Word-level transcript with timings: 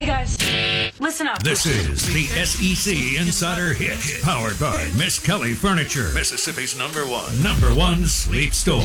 Hey 0.00 0.08
guys, 0.08 0.36
listen 1.00 1.26
up. 1.26 1.42
This 1.42 1.64
is 1.64 2.04
the 2.12 2.24
SEC 2.44 3.18
Insider 3.18 3.72
Hit, 3.72 4.22
powered 4.22 4.60
by 4.60 4.84
Miskelly 4.88 5.54
Furniture, 5.54 6.10
Mississippi's 6.12 6.76
number 6.78 7.06
one, 7.06 7.42
number 7.42 7.68
one 7.74 8.04
sleep 8.04 8.52
store. 8.52 8.82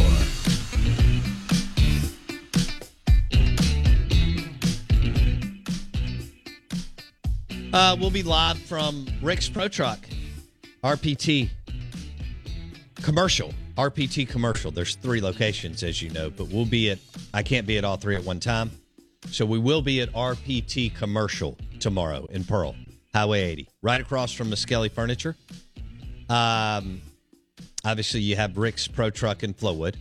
Uh, 7.73 7.97
we'll 7.99 8.09
be 8.09 8.23
live 8.23 8.57
from 8.59 9.05
Rick's 9.21 9.49
Pro 9.49 9.67
Truck, 9.67 9.99
RPT 10.81 11.49
commercial, 13.01 13.53
RPT 13.75 14.29
commercial. 14.29 14.71
There's 14.71 14.95
three 14.95 15.19
locations, 15.19 15.83
as 15.83 16.01
you 16.01 16.09
know, 16.11 16.29
but 16.29 16.47
we'll 16.47 16.65
be 16.65 16.89
at. 16.89 16.99
I 17.33 17.43
can't 17.43 17.67
be 17.67 17.77
at 17.77 17.83
all 17.83 17.97
three 17.97 18.15
at 18.15 18.23
one 18.23 18.39
time. 18.39 18.71
So 19.31 19.45
we 19.45 19.59
will 19.59 19.81
be 19.81 20.01
at 20.01 20.11
RPT 20.11 20.93
Commercial 20.93 21.57
tomorrow 21.79 22.25
in 22.31 22.43
Pearl, 22.43 22.75
Highway 23.13 23.43
80, 23.43 23.69
right 23.81 24.01
across 24.01 24.33
from 24.33 24.51
Miskelly 24.51 24.91
Furniture. 24.91 25.37
Um, 26.27 27.01
obviously, 27.85 28.19
you 28.19 28.35
have 28.35 28.57
Rick's 28.57 28.89
Pro 28.89 29.09
Truck 29.09 29.43
in 29.43 29.53
Flowood, 29.53 29.95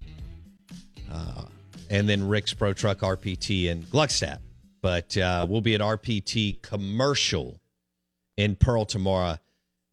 uh, 1.13 1.45
and 1.91 2.09
then 2.09 2.27
Rick's 2.27 2.53
Pro 2.53 2.73
Truck 2.73 2.99
RPT 2.99 3.67
in 3.67 3.85
Gluckstadt. 3.85 4.41
But 4.83 5.17
uh, 5.17 5.47
we'll 5.49 5.61
be 5.61 5.77
at 5.77 5.81
RPT 5.81 6.61
Commercial 6.61 7.61
in 8.37 8.57
Pearl 8.57 8.85
tomorrow, 8.85 9.39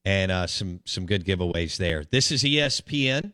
and 0.03 0.31
uh, 0.31 0.47
some 0.47 0.79
some 0.85 1.05
good 1.05 1.25
giveaways 1.25 1.77
there. 1.77 2.05
This 2.09 2.31
is 2.31 2.43
ESPN. 2.43 3.33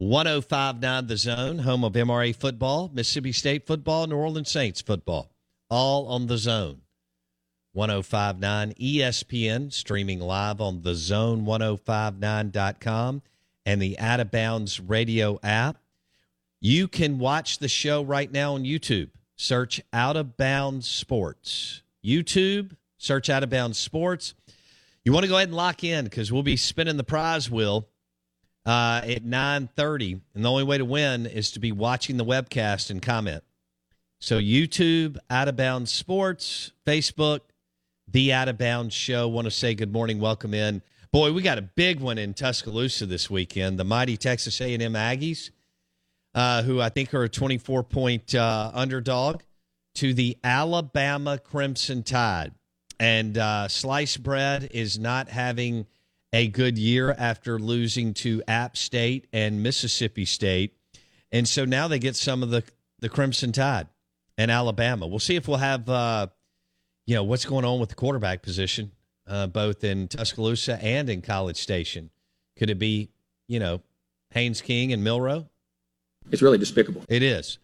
1059 0.00 1.08
The 1.08 1.16
Zone, 1.18 1.58
home 1.58 1.84
of 1.84 1.92
MRA 1.92 2.34
football, 2.34 2.90
Mississippi 2.94 3.32
State 3.32 3.66
football, 3.66 4.06
New 4.06 4.16
Orleans 4.16 4.50
Saints 4.50 4.80
football, 4.80 5.29
all 5.70 6.08
on 6.08 6.26
The 6.26 6.36
Zone. 6.36 6.82
1059 7.72 8.74
ESPN, 8.74 9.72
streaming 9.72 10.18
live 10.18 10.60
on 10.60 10.82
the 10.82 10.90
zone1059.com 10.90 13.22
and 13.64 13.80
the 13.80 13.96
Out 13.98 14.18
of 14.18 14.32
Bounds 14.32 14.80
radio 14.80 15.38
app. 15.42 15.76
You 16.60 16.88
can 16.88 17.18
watch 17.18 17.58
the 17.58 17.68
show 17.68 18.02
right 18.02 18.30
now 18.30 18.54
on 18.54 18.64
YouTube. 18.64 19.10
Search 19.36 19.80
Out 19.92 20.16
of 20.16 20.36
Bounds 20.36 20.88
Sports. 20.88 21.82
YouTube, 22.04 22.76
search 22.98 23.30
Out 23.30 23.44
of 23.44 23.50
Bounds 23.50 23.78
Sports. 23.78 24.34
You 25.04 25.12
want 25.12 25.24
to 25.24 25.28
go 25.28 25.36
ahead 25.36 25.48
and 25.48 25.56
lock 25.56 25.84
in 25.84 26.04
because 26.04 26.32
we'll 26.32 26.42
be 26.42 26.56
spinning 26.56 26.96
the 26.96 27.04
prize 27.04 27.50
wheel 27.50 27.86
uh, 28.66 29.00
at 29.04 29.24
9.30 29.24 30.20
and 30.34 30.44
the 30.44 30.50
only 30.50 30.64
way 30.64 30.76
to 30.76 30.84
win 30.84 31.26
is 31.26 31.52
to 31.52 31.60
be 31.60 31.72
watching 31.72 32.16
the 32.16 32.24
webcast 32.24 32.90
and 32.90 33.00
comment 33.00 33.44
so 34.20 34.38
youtube 34.38 35.16
out 35.28 35.48
of 35.48 35.56
bounds 35.56 35.90
sports 35.90 36.72
facebook 36.86 37.40
the 38.12 38.32
out 38.32 38.48
of 38.48 38.58
bounds 38.58 38.92
show. 38.92 39.28
Want 39.28 39.44
to 39.44 39.52
say 39.52 39.72
good 39.74 39.92
morning 39.92 40.18
welcome 40.18 40.52
in. 40.52 40.82
Boy 41.12 41.32
we 41.32 41.42
got 41.42 41.58
a 41.58 41.62
big 41.62 42.00
one 42.00 42.18
in 42.18 42.34
tuscaloosa 42.34 43.06
this 43.06 43.30
weekend. 43.30 43.78
The 43.78 43.84
mighty 43.84 44.16
texas 44.16 44.60
a&m 44.60 44.94
aggies 44.94 45.50
uh, 46.34 46.62
who 46.62 46.80
i 46.80 46.88
think 46.88 47.12
are 47.14 47.24
a 47.24 47.28
24 47.28 47.82
point 47.84 48.34
uh, 48.34 48.70
underdog 48.74 49.42
to 49.96 50.14
the 50.14 50.36
alabama 50.44 51.38
crimson 51.38 52.02
tide. 52.02 52.52
And 52.98 53.38
uh, 53.38 53.68
sliced 53.68 54.22
bread 54.22 54.68
is 54.72 54.98
not 54.98 55.28
having– 55.28 55.86
a 56.32 56.48
good 56.48 56.78
year 56.78 57.14
after 57.16 57.58
losing 57.58 58.14
to 58.14 58.42
App 58.46 58.76
State 58.76 59.26
and 59.32 59.62
Mississippi 59.62 60.24
State. 60.24 60.76
And 61.32 61.48
so 61.48 61.64
now 61.64 61.88
they 61.88 61.98
get 61.98 62.16
some 62.16 62.42
of 62.42 62.50
the, 62.50 62.62
the 62.98 63.08
Crimson 63.08 63.52
Tide 63.52 63.88
and 64.40 64.50
Alabama. 64.50 65.06
We'll 65.06 65.18
see 65.18 65.36
if 65.36 65.46
we'll 65.46 65.58
have, 65.58 65.86
uh, 65.86 66.28
you 67.04 67.14
know, 67.14 67.24
what's 67.24 67.44
going 67.44 67.66
on 67.66 67.78
with 67.78 67.90
the 67.90 67.94
quarterback 67.94 68.40
position, 68.40 68.90
uh, 69.26 69.48
both 69.48 69.84
in 69.84 70.08
Tuscaloosa 70.08 70.82
and 70.82 71.10
in 71.10 71.20
College 71.20 71.58
Station. 71.58 72.08
Could 72.56 72.70
it 72.70 72.78
be, 72.78 73.10
you 73.48 73.60
know, 73.60 73.82
Haynes 74.30 74.62
King 74.62 74.94
and 74.94 75.04
Milroe? 75.04 75.46
It's 76.30 76.40
really 76.40 76.56
despicable. 76.56 77.04
It 77.06 77.22
is. 77.22 77.58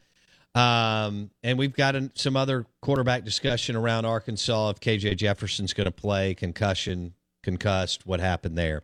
Um, 0.55 1.31
and 1.43 1.59
we've 1.59 1.73
got 1.73 1.97
an, 1.97 2.13
some 2.15 2.37
other 2.37 2.67
quarterback 2.83 3.25
discussion 3.25 3.75
around 3.75 4.05
Arkansas 4.05 4.71
if 4.71 4.81
KJ 4.81 5.17
Jefferson's 5.17 5.73
going 5.73 5.87
to 5.87 5.91
play, 5.91 6.35
concussion, 6.35 7.15
concussed, 7.43 8.05
what 8.07 8.21
happened 8.21 8.59
there. 8.59 8.83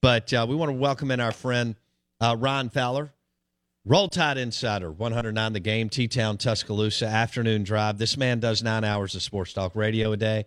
But 0.00 0.32
uh, 0.32 0.46
we 0.48 0.56
want 0.56 0.70
to 0.70 0.78
welcome 0.78 1.10
in 1.10 1.20
our 1.20 1.32
friend 1.32 1.76
uh, 2.22 2.36
Ryan 2.38 2.70
Fowler, 2.70 3.12
Roll 3.86 4.08
Tide 4.08 4.38
Insider, 4.38 4.90
109 4.90 5.52
The 5.52 5.60
Game, 5.60 5.90
T 5.90 6.08
Town, 6.08 6.38
Tuscaloosa, 6.38 7.04
afternoon 7.04 7.64
drive. 7.64 7.98
This 7.98 8.16
man 8.16 8.40
does 8.40 8.62
nine 8.62 8.82
hours 8.82 9.14
of 9.14 9.20
sports 9.20 9.52
talk 9.52 9.76
radio 9.76 10.12
a 10.12 10.16
day. 10.16 10.46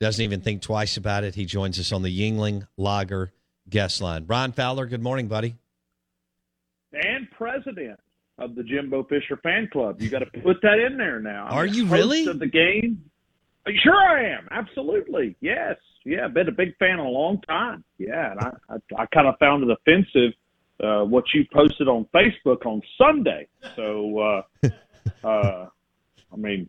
Doesn't 0.00 0.24
even 0.24 0.40
think 0.40 0.62
twice 0.62 0.96
about 0.96 1.22
it. 1.22 1.36
He 1.36 1.44
joins 1.44 1.78
us 1.78 1.92
on 1.92 2.02
the 2.02 2.10
Yuengling 2.10 2.66
Lager 2.76 3.32
guest 3.68 4.02
line. 4.02 4.24
Ryan 4.26 4.50
Fowler, 4.50 4.86
good 4.86 5.00
morning, 5.00 5.28
buddy. 5.28 5.54
And 6.92 7.30
president 7.30 8.00
of 8.38 8.56
the 8.56 8.64
Jimbo 8.64 9.04
Fisher 9.04 9.36
fan 9.44 9.68
club. 9.72 10.02
You 10.02 10.10
got 10.10 10.18
to 10.18 10.40
put 10.42 10.60
that 10.62 10.80
in 10.84 10.98
there 10.98 11.20
now. 11.20 11.46
Are 11.50 11.62
I'm 11.62 11.72
you 11.72 11.86
really? 11.86 12.26
Of 12.26 12.40
the 12.40 12.48
game. 12.48 13.04
Sure, 13.84 13.94
I 13.94 14.24
am. 14.36 14.48
Absolutely. 14.50 15.36
Yes 15.40 15.76
yeah, 16.04 16.28
been 16.28 16.48
a 16.48 16.52
big 16.52 16.76
fan 16.78 16.98
a 16.98 17.08
long 17.08 17.40
time. 17.42 17.84
Yeah, 17.98 18.32
and 18.32 18.40
I 18.40 18.50
I, 18.68 19.02
I 19.02 19.06
kind 19.06 19.26
of 19.26 19.34
found 19.38 19.62
it 19.62 19.70
offensive 19.70 20.32
uh, 20.82 21.04
what 21.04 21.24
you 21.34 21.44
posted 21.52 21.88
on 21.88 22.06
Facebook 22.14 22.66
on 22.66 22.82
Sunday. 22.98 23.46
So, 23.76 24.18
uh, 24.18 24.68
uh, 25.26 25.66
I 26.32 26.36
mean, 26.36 26.68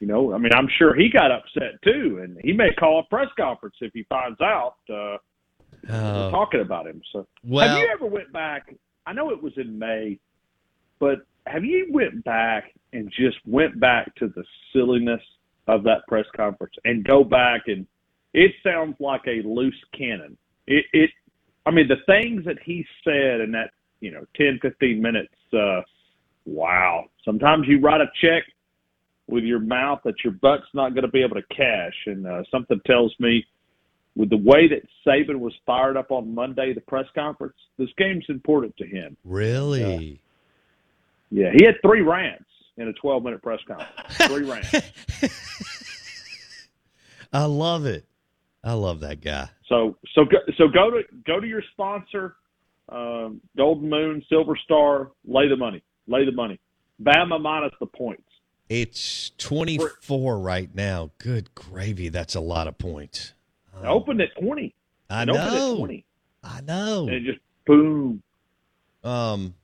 you 0.00 0.06
know, 0.06 0.34
I 0.34 0.38
mean, 0.38 0.52
I'm 0.52 0.68
sure 0.78 0.94
he 0.94 1.08
got 1.08 1.30
upset 1.30 1.80
too, 1.82 2.20
and 2.22 2.38
he 2.42 2.52
may 2.52 2.72
call 2.78 3.00
a 3.00 3.04
press 3.04 3.28
conference 3.38 3.76
if 3.80 3.92
he 3.92 4.04
finds 4.08 4.40
out 4.40 4.76
uh, 4.90 5.16
we're 5.88 6.30
talking 6.30 6.60
about 6.60 6.86
him. 6.86 7.02
So, 7.12 7.26
well, 7.42 7.68
have 7.68 7.78
you 7.78 7.88
ever 7.92 8.06
went 8.06 8.32
back? 8.32 8.74
I 9.06 9.12
know 9.12 9.30
it 9.30 9.42
was 9.42 9.52
in 9.56 9.78
May, 9.78 10.18
but 10.98 11.26
have 11.46 11.64
you 11.64 11.88
went 11.90 12.24
back 12.24 12.72
and 12.92 13.10
just 13.10 13.36
went 13.46 13.78
back 13.78 14.14
to 14.16 14.28
the 14.28 14.44
silliness 14.72 15.20
of 15.66 15.82
that 15.84 16.06
press 16.08 16.26
conference 16.36 16.74
and 16.84 17.04
go 17.04 17.24
back 17.24 17.62
and 17.66 17.86
it 18.32 18.52
sounds 18.62 18.96
like 18.98 19.22
a 19.26 19.46
loose 19.46 19.80
cannon. 19.96 20.36
It, 20.66 20.84
it, 20.92 21.10
I 21.66 21.70
mean, 21.70 21.88
the 21.88 21.96
things 22.06 22.44
that 22.44 22.58
he 22.62 22.84
said 23.02 23.40
in 23.40 23.52
that, 23.52 23.70
you 24.00 24.10
know, 24.10 24.24
10, 24.36 24.58
15 24.60 25.00
minutes, 25.00 25.34
uh, 25.52 25.80
wow. 26.44 27.06
Sometimes 27.24 27.66
you 27.66 27.80
write 27.80 28.00
a 28.00 28.10
check 28.20 28.44
with 29.26 29.44
your 29.44 29.60
mouth 29.60 30.00
that 30.04 30.14
your 30.22 30.34
butt's 30.34 30.66
not 30.74 30.90
going 30.90 31.04
to 31.04 31.10
be 31.10 31.22
able 31.22 31.36
to 31.36 31.54
cash. 31.54 31.94
And 32.06 32.26
uh, 32.26 32.42
something 32.50 32.80
tells 32.86 33.14
me, 33.18 33.44
with 34.16 34.30
the 34.30 34.36
way 34.36 34.68
that 34.68 34.82
Saban 35.06 35.40
was 35.40 35.52
fired 35.66 35.96
up 35.96 36.12
on 36.12 36.34
Monday, 36.34 36.72
the 36.72 36.80
press 36.82 37.06
conference, 37.14 37.56
this 37.78 37.88
game's 37.96 38.26
important 38.28 38.76
to 38.76 38.86
him. 38.86 39.16
Really? 39.24 40.20
Yeah, 41.30 41.50
he 41.52 41.64
had 41.64 41.74
three 41.82 42.02
rants 42.02 42.44
in 42.76 42.88
a 42.88 42.92
12 42.92 43.24
minute 43.24 43.42
press 43.42 43.60
conference. 43.66 44.16
Three 44.18 44.48
rants. 44.48 44.72
I 47.32 47.46
love 47.46 47.86
it. 47.86 48.04
I 48.64 48.72
love 48.72 49.00
that 49.00 49.20
guy. 49.20 49.48
So 49.68 49.96
so 50.14 50.24
go, 50.24 50.38
so 50.56 50.68
go 50.68 50.90
to 50.90 51.02
go 51.26 51.38
to 51.40 51.46
your 51.46 51.62
sponsor, 51.72 52.36
um, 52.88 53.40
Golden 53.56 53.88
Moon, 53.90 54.22
Silver 54.28 54.56
Star. 54.64 55.10
Lay 55.26 55.48
the 55.48 55.56
money. 55.56 55.82
Lay 56.06 56.24
the 56.24 56.32
money. 56.32 56.58
Bama 57.02 57.40
minus 57.40 57.72
the 57.80 57.86
points. 57.86 58.22
It's 58.68 59.30
24 59.38 60.38
right 60.38 60.74
now. 60.74 61.10
Good 61.18 61.54
gravy. 61.54 62.08
That's 62.08 62.34
a 62.34 62.40
lot 62.40 62.66
of 62.66 62.78
points. 62.78 63.32
It 63.82 63.86
opened 63.86 64.20
at 64.22 64.28
20. 64.40 64.74
I 65.10 65.22
It 65.24 65.28
opened 65.28 65.44
at 65.46 65.52
know. 65.52 65.76
20. 65.76 66.04
I 66.42 66.60
know. 66.62 67.00
And 67.08 67.16
it 67.16 67.24
just 67.24 67.38
boom. 67.66 68.22
Um. 69.02 69.54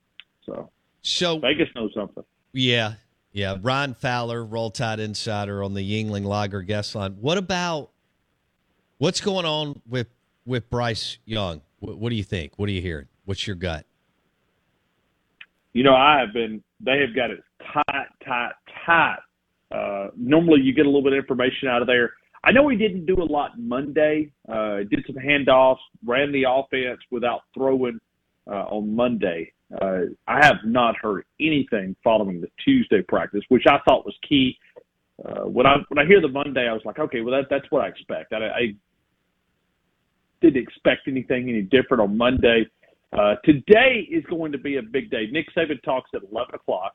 So 0.45 0.71
So 1.03 1.39
Vegas 1.39 1.69
knows 1.75 1.93
something. 1.95 2.25
yeah, 2.53 2.95
yeah. 3.33 3.57
Ryan 3.63 3.95
Fowler, 3.95 4.45
Roll 4.45 4.71
Tide 4.71 5.01
Insider 5.01 5.63
on 5.63 5.73
the 5.75 5.81
Yuengling 5.83 6.25
Lager 6.25 6.63
guest 6.63 6.95
line. 6.95 7.13
What 7.21 7.39
about 7.39 7.90
what's 9.01 9.21
going 9.21 9.47
on 9.47 9.81
with 9.89 10.07
with 10.47 10.71
Bryce 10.71 11.19
Young? 11.25 11.63
What, 11.81 11.99
what 11.99 12.11
do 12.11 12.15
you 12.15 12.23
think? 12.23 12.53
What 12.57 12.69
are 12.69 12.73
you 12.73 12.81
hearing? 12.81 13.09
What's 13.25 13.47
your 13.47 13.57
gut? 13.57 13.85
You 15.73 15.83
know, 15.83 15.95
I 15.95 16.21
have 16.21 16.33
been. 16.33 16.63
They 16.81 17.01
have 17.01 17.15
got 17.17 17.31
it 17.31 17.41
tight, 17.73 18.07
tight, 18.25 18.53
tight. 18.87 19.19
Uh, 19.73 20.11
normally, 20.17 20.61
you 20.61 20.73
get 20.73 20.87
a 20.87 20.89
little 20.89 21.03
bit 21.03 21.13
of 21.13 21.19
information 21.19 21.69
out 21.69 21.83
of 21.83 21.89
there. 21.89 22.13
I 22.43 22.53
know 22.53 22.69
he 22.69 22.77
didn't 22.77 23.07
do 23.07 23.23
a 23.23 23.25
lot 23.25 23.59
Monday. 23.59 24.33
Uh, 24.49 24.79
did 24.91 25.05
some 25.07 25.17
handoffs, 25.17 25.77
ran 26.05 26.33
the 26.33 26.45
offense 26.49 27.01
without 27.11 27.43
throwing 27.55 27.99
uh, 28.47 28.65
on 28.65 28.95
Monday. 28.95 29.53
Uh, 29.81 30.07
I 30.27 30.45
have 30.45 30.57
not 30.65 30.97
heard 30.97 31.25
anything 31.39 31.95
following 32.03 32.41
the 32.41 32.49
Tuesday 32.65 33.03
practice, 33.03 33.43
which 33.49 33.65
I 33.69 33.79
thought 33.87 34.05
was 34.05 34.17
key. 34.29 34.57
Uh, 35.25 35.43
when 35.43 35.67
I 35.67 35.77
when 35.89 36.05
I 36.05 36.09
hear 36.09 36.21
the 36.21 36.29
Monday, 36.29 36.67
I 36.69 36.73
was 36.73 36.83
like, 36.85 36.99
okay, 36.99 37.21
well 37.21 37.37
that 37.37 37.49
that's 37.51 37.71
what 37.71 37.85
I 37.85 37.89
expect. 37.89 38.33
I, 38.33 38.39
I 38.39 38.75
didn't 40.41 40.63
expect 40.63 41.09
anything 41.09 41.49
any 41.49 41.63
different 41.63 42.03
on 42.03 42.17
Monday. 42.17 42.67
Uh, 43.13 43.35
today 43.45 44.07
is 44.11 44.25
going 44.27 44.53
to 44.53 44.59
be 44.59 44.77
a 44.77 44.83
big 44.83 45.11
day. 45.11 45.27
Nick 45.33 45.47
Saban 45.55 45.83
talks 45.83 46.11
at 46.15 46.23
11 46.31 46.55
o'clock, 46.55 46.95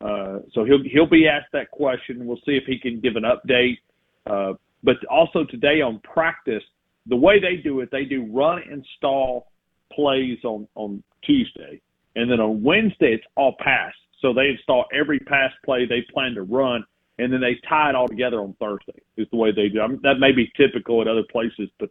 uh, 0.00 0.38
so 0.52 0.64
he'll 0.64 0.82
he'll 0.90 1.08
be 1.08 1.28
asked 1.28 1.52
that 1.52 1.70
question. 1.70 2.26
We'll 2.26 2.38
see 2.38 2.56
if 2.56 2.64
he 2.66 2.78
can 2.78 3.00
give 3.00 3.16
an 3.16 3.24
update. 3.24 3.78
Uh, 4.26 4.54
but 4.82 4.96
also 5.10 5.44
today 5.44 5.82
on 5.82 6.00
practice, 6.00 6.62
the 7.06 7.16
way 7.16 7.38
they 7.38 7.56
do 7.56 7.80
it, 7.80 7.90
they 7.90 8.04
do 8.04 8.24
run 8.32 8.62
install 8.70 9.50
plays 9.92 10.38
on 10.44 10.66
on 10.74 11.02
Tuesday, 11.22 11.80
and 12.16 12.30
then 12.30 12.40
on 12.40 12.62
Wednesday 12.62 13.12
it's 13.12 13.26
all 13.36 13.54
pass. 13.58 13.92
So 14.22 14.32
they 14.32 14.48
install 14.48 14.86
every 14.98 15.18
pass 15.18 15.52
play 15.64 15.84
they 15.86 16.02
plan 16.12 16.34
to 16.34 16.42
run, 16.42 16.84
and 17.18 17.30
then 17.30 17.40
they 17.42 17.56
tie 17.68 17.90
it 17.90 17.94
all 17.94 18.08
together 18.08 18.40
on 18.40 18.54
Thursday. 18.58 19.02
Is 19.18 19.26
the 19.30 19.36
way 19.36 19.52
they 19.52 19.68
do. 19.68 19.82
I 19.82 19.88
mean, 19.88 20.00
that 20.02 20.18
may 20.18 20.32
be 20.32 20.50
typical 20.56 21.02
at 21.02 21.08
other 21.08 21.24
places, 21.30 21.68
but 21.78 21.90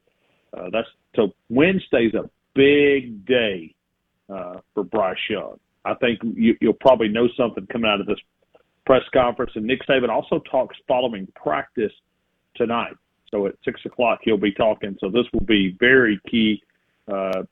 uh, 0.54 0.70
that's 0.72 0.88
so 1.16 1.34
Wednesday's 1.50 2.14
a 2.14 2.30
big 2.56 3.26
day 3.26 3.74
uh, 4.30 4.60
for 4.74 4.84
Bryce 4.84 5.18
Young. 5.30 5.60
I 5.86 5.94
think 5.96 6.20
you, 6.36 6.56
you'll 6.62 6.74
probably 6.74 7.08
know 7.08 7.28
something 7.38 7.66
coming 7.68 7.90
out 7.90 8.02
of 8.02 8.08
this 8.08 8.20
press 8.86 9.04
conference. 9.14 9.52
And 9.56 9.66
Nick 9.66 9.82
Saban 9.88 10.10
also 10.10 10.40
talks 10.52 10.76
following 10.88 11.28
practice 11.36 11.92
tonight. 12.56 12.94
So 13.32 13.48
at 13.48 13.56
six 13.64 13.80
o'clock 13.86 14.20
he'll 14.24 14.38
be 14.38 14.52
talking. 14.52 14.98
So 15.00 15.10
this 15.10 15.26
will 15.34 15.46
be 15.46 15.76
very 15.80 16.20
key. 16.30 16.62
Uh, 17.12 17.44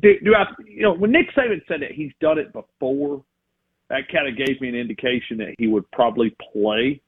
do, 0.00 0.18
do 0.24 0.34
I, 0.34 0.46
you 0.66 0.82
know, 0.82 0.92
when 0.92 1.12
Nick 1.12 1.34
Saban 1.36 1.62
said 1.68 1.82
that 1.82 1.92
he's 1.92 2.12
done 2.20 2.38
it 2.38 2.52
before, 2.52 3.22
that 3.88 4.08
kind 4.12 4.28
of 4.28 4.36
gave 4.36 4.60
me 4.60 4.68
an 4.68 4.74
indication 4.74 5.36
that 5.38 5.54
he 5.58 5.66
would 5.66 5.88
probably 5.90 6.34
play. 6.52 7.00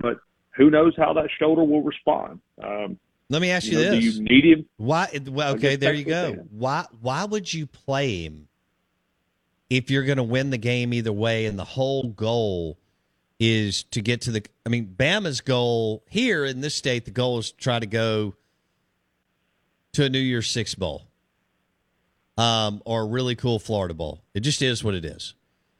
But 0.00 0.18
who 0.56 0.70
knows 0.70 0.94
how 0.96 1.12
that 1.14 1.28
shoulder 1.38 1.64
will 1.64 1.82
respond? 1.82 2.40
Um, 2.62 2.98
Let 3.30 3.42
me 3.42 3.50
ask 3.50 3.66
you, 3.66 3.78
you 3.78 3.84
know, 3.84 3.90
this: 3.90 4.16
do 4.16 4.22
you 4.22 4.22
need 4.22 4.44
him? 4.44 4.66
Why? 4.76 5.20
Well, 5.26 5.54
okay, 5.54 5.76
there 5.76 5.92
you 5.92 6.04
go. 6.04 6.46
Why? 6.50 6.86
Why 7.00 7.24
would 7.24 7.52
you 7.52 7.66
play 7.66 8.22
him 8.22 8.48
if 9.68 9.90
you're 9.90 10.04
going 10.04 10.16
to 10.16 10.22
win 10.22 10.50
the 10.50 10.58
game 10.58 10.94
either 10.94 11.12
way, 11.12 11.46
and 11.46 11.58
the 11.58 11.64
whole 11.64 12.08
goal 12.08 12.78
is 13.38 13.82
to 13.84 14.00
get 14.00 14.22
to 14.22 14.30
the? 14.30 14.46
I 14.64 14.70
mean, 14.70 14.94
Bama's 14.96 15.42
goal 15.42 16.04
here 16.08 16.46
in 16.46 16.62
this 16.62 16.74
state, 16.74 17.04
the 17.04 17.10
goal 17.10 17.38
is 17.38 17.50
to 17.52 17.56
try 17.58 17.78
to 17.78 17.86
go 17.86 18.34
to 19.92 20.04
a 20.04 20.08
New 20.08 20.18
Year's 20.18 20.50
Six 20.50 20.74
bowl, 20.74 21.06
um, 22.38 22.80
or 22.86 23.02
a 23.02 23.06
really 23.06 23.36
cool 23.36 23.58
Florida 23.58 23.92
bowl. 23.92 24.22
It 24.32 24.40
just 24.40 24.62
is 24.62 24.82
what 24.82 24.94
it 24.94 25.04
is. 25.04 25.34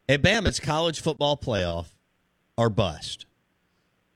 At 0.06 0.20
Bama, 0.20 0.48
it's 0.48 0.60
college 0.60 1.00
football 1.00 1.36
playoff 1.36 1.86
or 2.58 2.68
bust. 2.68 3.24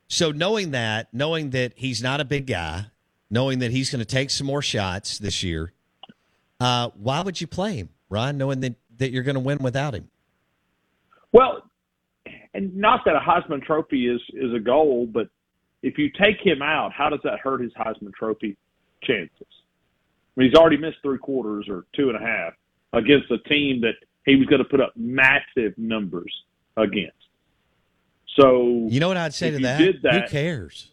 So 0.08 0.32
knowing 0.32 0.72
that, 0.72 1.08
knowing 1.14 1.50
that 1.50 1.72
he's 1.76 2.02
not 2.02 2.20
a 2.20 2.24
big 2.24 2.46
guy, 2.46 2.86
knowing 3.32 3.60
that 3.60 3.70
he's 3.72 3.90
going 3.90 3.98
to 3.98 4.04
take 4.04 4.30
some 4.30 4.46
more 4.46 4.62
shots 4.62 5.18
this 5.18 5.42
year, 5.42 5.72
uh, 6.60 6.90
why 6.94 7.22
would 7.22 7.40
you 7.40 7.46
play 7.48 7.76
him, 7.78 7.88
Ron? 8.08 8.36
Knowing 8.38 8.60
that 8.60 8.74
that 8.98 9.10
you're 9.10 9.24
going 9.24 9.34
to 9.34 9.40
win 9.40 9.58
without 9.58 9.94
him. 9.94 10.08
Well, 11.32 11.68
and 12.54 12.76
not 12.76 13.00
that 13.06 13.16
a 13.16 13.18
Heisman 13.20 13.64
Trophy 13.64 14.06
is 14.06 14.20
is 14.34 14.54
a 14.54 14.60
goal, 14.60 15.08
but 15.10 15.28
if 15.82 15.98
you 15.98 16.10
take 16.10 16.36
him 16.40 16.62
out, 16.62 16.92
how 16.92 17.08
does 17.08 17.20
that 17.24 17.40
hurt 17.40 17.62
his 17.62 17.72
Heisman 17.72 18.12
Trophy 18.14 18.56
chances? 19.02 19.32
I 20.36 20.40
mean, 20.40 20.50
he's 20.50 20.56
already 20.58 20.76
missed 20.76 20.98
three 21.02 21.18
quarters 21.18 21.66
or 21.68 21.86
two 21.96 22.10
and 22.10 22.16
a 22.16 22.24
half 22.24 22.52
against 22.92 23.30
a 23.30 23.38
team 23.48 23.80
that 23.80 23.94
he 24.24 24.36
was 24.36 24.46
going 24.46 24.60
to 24.62 24.68
put 24.68 24.80
up 24.80 24.92
massive 24.94 25.76
numbers 25.76 26.32
against. 26.76 27.16
So 28.38 28.86
You 28.88 29.00
know 29.00 29.08
what 29.08 29.16
I'd 29.16 29.34
say 29.34 29.50
to 29.50 29.58
that? 29.60 30.02
that- 30.02 30.22
Who 30.22 30.28
cares? 30.28 30.90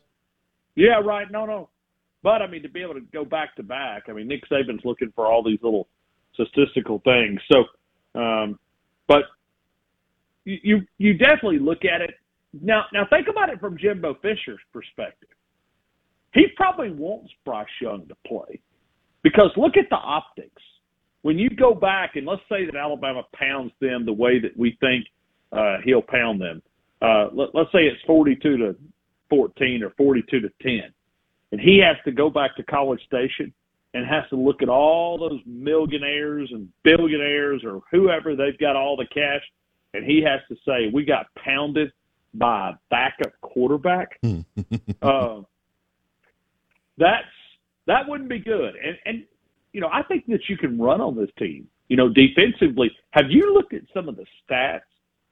Yeah, 0.75 1.00
right. 1.03 1.30
No, 1.30 1.45
no. 1.45 1.69
But 2.21 2.42
I 2.42 2.48
mean, 2.48 2.63
to 2.63 2.69
be 2.69 2.81
able 2.81 2.95
to 2.95 3.01
go 3.13 3.24
back 3.24 3.56
to 3.56 3.63
back, 3.63 4.04
I 4.10 4.13
mean, 4.13 4.27
Nick 4.27 4.44
Saban's 4.50 4.83
looking 4.83 5.12
for 5.16 5.27
all 5.27 5.44
these 5.44 5.60
little 5.62 5.88
statistical 6.33 7.01
things. 7.06 7.39
So, 7.51 8.19
um, 8.19 8.60
but 9.07 9.24
you, 10.45 10.81
you 10.98 11.13
definitely 11.18 11.60
look 11.60 11.86
at 11.86 12.01
it 12.01 12.12
now. 12.62 12.83
Now 12.94 13.06
think 13.10 13.27
about 13.30 13.50
it 13.50 13.60
from 13.60 13.77
Jimbo 13.77 14.16
Fisher's 14.16 14.60
perspective. 14.74 15.29
He 16.34 16.48
probably 16.55 16.91
wants 16.91 17.32
Bryce 17.46 17.67
Young 17.82 18.08
to 18.08 18.15
play 18.27 18.60
because 19.24 19.51
look 19.55 19.77
at 19.77 19.89
the 19.89 19.96
optics. 19.96 20.62
When 21.22 21.38
you 21.38 21.50
go 21.50 21.74
back 21.74 22.15
and 22.15 22.25
let's 22.25 22.41
say 22.50 22.65
that 22.65 22.75
Alabama 22.75 23.24
pounds 23.34 23.72
them 23.82 24.05
the 24.05 24.13
way 24.13 24.39
that 24.39 24.55
we 24.58 24.77
think 24.79 25.05
uh, 25.51 25.77
he'll 25.84 26.01
pound 26.01 26.39
them. 26.39 26.62
Uh, 27.01 27.27
let, 27.34 27.50
let's 27.53 27.72
say 27.72 27.79
it's 27.79 28.01
forty-two 28.05 28.58
to 28.58 28.75
14 29.29 29.84
or 29.84 29.91
42 29.91 30.39
to 30.41 30.50
10. 30.62 30.82
And 31.51 31.60
he 31.60 31.79
has 31.79 31.98
to 32.06 32.12
go 32.12 32.29
back 32.29 32.56
to 32.58 32.63
College 32.63 33.03
Station 33.06 33.53
and 33.94 34.06
has 34.06 34.24
to 34.29 34.36
look 34.36 34.62
at 34.62 34.70
all 34.70 35.18
those 35.18 35.39
millionaires 35.46 36.50
and 36.51 36.70
billionaires 36.84 37.63
or 37.65 37.82
whoever 37.91 38.36
they've 38.36 38.58
got 38.60 38.75
all 38.75 38.96
the 38.96 39.08
cash. 39.08 39.41
And 39.94 40.06
he 40.06 40.22
has 40.22 40.41
to 40.50 40.56
say, 40.65 40.91
we 40.94 41.03
got 41.03 41.25
pounded 41.36 41.91
by 42.36 42.70
a 42.70 42.74
backup 42.91 43.34
quarterback. 43.41 44.20
uh, 45.01 45.41
that's, 46.98 47.25
that 47.88 48.08
wouldn't 48.08 48.29
be 48.29 48.38
good. 48.38 48.75
And, 48.75 48.98
and, 49.06 49.24
you 49.74 49.82
know, 49.82 49.89
I 49.91 50.03
think 50.03 50.27
that 50.27 50.41
you 50.48 50.58
can 50.58 50.79
run 50.79 51.01
on 51.01 51.15
this 51.15 51.29
team, 51.39 51.68
you 51.88 51.98
know, 51.98 52.10
defensively. 52.10 52.91
Have 53.12 53.32
you 53.32 53.51
looked 53.53 53.74
at 53.74 53.82
some 53.91 54.08
of 54.08 54.15
the 54.15 54.25
stats 54.48 54.82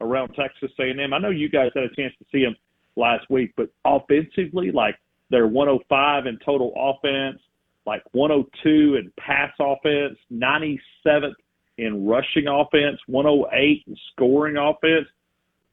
around 0.01 0.29
Texas 0.29 0.71
A&M? 0.79 1.13
I 1.13 1.19
know 1.19 1.29
you 1.29 1.49
guys 1.49 1.69
had 1.75 1.83
a 1.83 1.95
chance 1.95 2.13
to 2.17 2.25
see 2.31 2.43
them 2.43 2.55
last 2.95 3.29
week, 3.29 3.53
but 3.55 3.69
offensively, 3.85 4.71
like 4.71 4.95
they're 5.29 5.47
105 5.47 6.25
in 6.25 6.39
total 6.45 6.73
offense, 6.75 7.41
like 7.85 8.03
102 8.11 8.95
in 8.95 9.11
pass 9.17 9.51
offense, 9.59 10.17
97th 10.31 11.33
in 11.77 12.05
rushing 12.05 12.47
offense, 12.47 12.99
108 13.07 13.83
in 13.87 13.95
scoring 14.11 14.57
offense. 14.57 15.07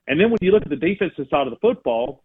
And 0.07 0.21
then 0.21 0.31
when 0.31 0.39
you 0.41 0.53
look 0.53 0.63
at 0.63 0.71
the 0.71 0.77
defensive 0.77 1.27
side 1.31 1.47
of 1.47 1.53
the 1.53 1.59
football, 1.61 2.23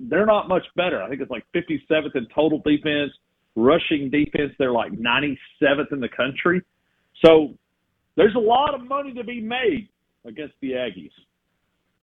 they're 0.00 0.26
not 0.26 0.48
much 0.48 0.64
better. 0.74 1.02
I 1.02 1.08
think 1.08 1.20
it's 1.20 1.30
like 1.30 1.46
57th 1.54 2.14
in 2.14 2.26
total 2.34 2.60
defense, 2.64 3.12
rushing 3.54 4.10
defense, 4.10 4.52
they're 4.58 4.72
like 4.72 4.92
97th 4.92 5.92
in 5.92 6.00
the 6.00 6.08
country. 6.08 6.60
So 7.24 7.54
there's 8.16 8.34
a 8.34 8.40
lot 8.40 8.74
of 8.74 8.86
money 8.86 9.14
to 9.14 9.24
be 9.24 9.40
made 9.40 9.88
against 10.26 10.54
the 10.60 10.72
Aggies. 10.72 11.12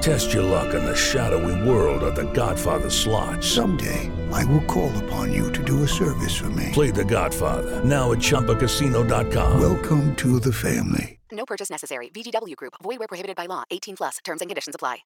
Test 0.00 0.32
your 0.32 0.42
luck 0.42 0.72
in 0.72 0.82
the 0.82 0.96
shadowy 0.96 1.68
world 1.68 2.02
of 2.02 2.14
The 2.14 2.30
Godfather 2.32 2.88
slot. 2.88 3.44
Someday, 3.44 4.10
I 4.32 4.44
will 4.46 4.62
call 4.62 4.90
upon 5.04 5.30
you 5.30 5.52
to 5.52 5.62
do 5.62 5.82
a 5.82 5.88
service 5.88 6.34
for 6.36 6.48
me. 6.50 6.70
Play 6.72 6.90
The 6.90 7.04
Godfather 7.04 7.84
now 7.84 8.12
at 8.12 8.18
ChumbaCasino.com. 8.18 9.60
Welcome 9.60 10.16
to 10.16 10.40
the 10.40 10.52
family. 10.52 11.18
No 11.30 11.44
purchase 11.44 11.68
necessary. 11.68 12.08
VGW 12.08 12.56
Group. 12.56 12.74
Void 12.82 12.98
where 12.98 13.08
prohibited 13.08 13.36
by 13.36 13.44
law. 13.46 13.64
18 13.70 13.96
plus. 13.96 14.18
Terms 14.24 14.40
and 14.40 14.48
conditions 14.48 14.74
apply. 14.74 14.98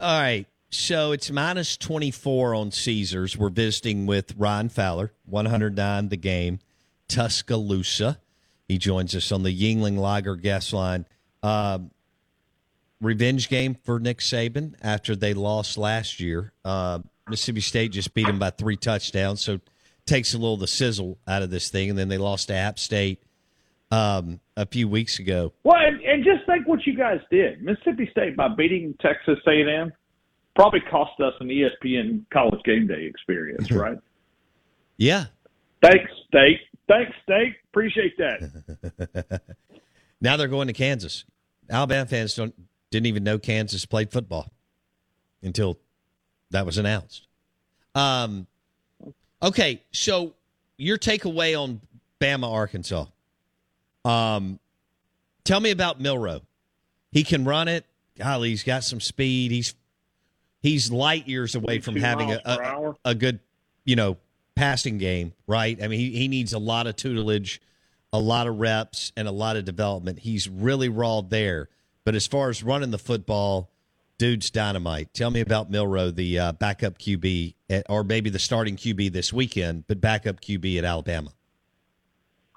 All 0.00 0.20
right. 0.20 0.46
So 0.70 1.12
it's 1.12 1.30
minus 1.30 1.76
24 1.76 2.54
on 2.54 2.70
Caesars. 2.72 3.36
We're 3.36 3.50
visiting 3.50 4.06
with 4.06 4.34
Ryan 4.36 4.68
Fowler, 4.68 5.12
109 5.26 6.08
the 6.08 6.16
game, 6.16 6.58
Tuscaloosa. 7.08 8.18
He 8.68 8.78
joins 8.78 9.14
us 9.14 9.30
on 9.32 9.42
the 9.42 9.50
Yuengling 9.50 9.98
Lager 9.98 10.36
guest 10.36 10.72
line. 10.72 11.06
Uh, 11.42 11.80
revenge 13.00 13.48
game 13.48 13.76
for 13.84 13.98
Nick 13.98 14.18
Saban 14.18 14.74
after 14.82 15.16
they 15.16 15.34
lost 15.34 15.78
last 15.78 16.20
year. 16.20 16.52
Uh, 16.64 17.00
Mississippi 17.28 17.60
State 17.60 17.92
just 17.92 18.14
beat 18.14 18.26
them 18.26 18.38
by 18.38 18.50
three 18.50 18.76
touchdowns, 18.76 19.40
so 19.40 19.60
takes 20.06 20.34
a 20.34 20.38
little 20.38 20.54
of 20.54 20.60
the 20.60 20.66
sizzle 20.66 21.18
out 21.26 21.42
of 21.42 21.50
this 21.50 21.70
thing. 21.70 21.90
And 21.90 21.98
then 21.98 22.08
they 22.08 22.18
lost 22.18 22.48
to 22.48 22.54
App 22.54 22.78
State 22.78 23.22
um, 23.90 24.40
a 24.56 24.66
few 24.66 24.88
weeks 24.88 25.18
ago. 25.18 25.52
Well, 25.64 25.76
and, 25.78 26.00
and 26.02 26.24
just 26.24 26.46
think 26.46 26.66
what 26.66 26.86
you 26.86 26.96
guys 26.96 27.20
did. 27.30 27.62
Mississippi 27.62 28.08
State 28.10 28.36
by 28.36 28.48
beating 28.48 28.94
Texas 29.00 29.38
A&M 29.46 29.92
probably 30.54 30.80
cost 30.90 31.18
us 31.20 31.34
an 31.40 31.48
ESPN 31.48 32.24
College 32.32 32.60
Game 32.64 32.86
Day 32.86 33.04
experience, 33.06 33.70
right? 33.70 33.98
Yeah. 34.96 35.26
Thanks, 35.82 36.10
State. 36.28 36.60
Thanks, 36.88 37.12
State. 37.22 37.54
Appreciate 37.70 38.18
that. 38.18 39.42
now 40.20 40.36
they're 40.36 40.48
going 40.48 40.66
to 40.66 40.72
Kansas. 40.72 41.24
Alabama 41.70 42.04
fans 42.04 42.34
don't 42.34 42.54
didn't 42.90 43.06
even 43.06 43.24
know 43.24 43.38
Kansas 43.38 43.86
played 43.86 44.10
football 44.10 44.50
until 45.42 45.78
that 46.50 46.66
was 46.66 46.78
announced. 46.78 47.26
Um, 47.94 48.46
okay, 49.42 49.82
so 49.92 50.34
your 50.76 50.98
takeaway 50.98 51.60
on 51.60 51.80
Bama, 52.20 52.50
Arkansas. 52.50 53.06
Um, 54.04 54.58
tell 55.44 55.60
me 55.60 55.70
about 55.70 56.00
Milroe. 56.00 56.42
He 57.12 57.24
can 57.24 57.44
run 57.44 57.68
it. 57.68 57.84
Golly, 58.18 58.50
he's 58.50 58.62
got 58.62 58.84
some 58.84 59.00
speed. 59.00 59.50
He's 59.50 59.74
he's 60.62 60.90
light 60.90 61.26
years 61.26 61.54
away 61.54 61.80
from 61.80 61.96
having 61.96 62.32
a, 62.32 62.40
a, 62.44 62.94
a 63.04 63.14
good, 63.14 63.40
you 63.84 63.96
know, 63.96 64.16
passing 64.54 64.98
game, 64.98 65.32
right? 65.46 65.82
I 65.82 65.88
mean, 65.88 65.98
he, 65.98 66.10
he 66.10 66.28
needs 66.28 66.52
a 66.52 66.58
lot 66.58 66.86
of 66.86 66.96
tutelage, 66.96 67.60
a 68.12 68.18
lot 68.18 68.46
of 68.46 68.58
reps, 68.60 69.12
and 69.16 69.26
a 69.26 69.32
lot 69.32 69.56
of 69.56 69.64
development. 69.64 70.18
He's 70.18 70.48
really 70.48 70.88
raw 70.88 71.22
there. 71.22 71.68
But 72.10 72.16
as 72.16 72.26
far 72.26 72.50
as 72.50 72.64
running 72.64 72.90
the 72.90 72.98
football, 72.98 73.70
dude's 74.18 74.50
dynamite. 74.50 75.14
Tell 75.14 75.30
me 75.30 75.40
about 75.40 75.70
Milroe, 75.70 76.10
the 76.10 76.40
uh, 76.40 76.52
backup 76.54 76.98
QB, 76.98 77.54
at, 77.70 77.86
or 77.88 78.02
maybe 78.02 78.30
the 78.30 78.40
starting 78.40 78.74
QB 78.74 79.12
this 79.12 79.32
weekend, 79.32 79.84
but 79.86 80.00
backup 80.00 80.40
QB 80.40 80.76
at 80.78 80.84
Alabama. 80.84 81.30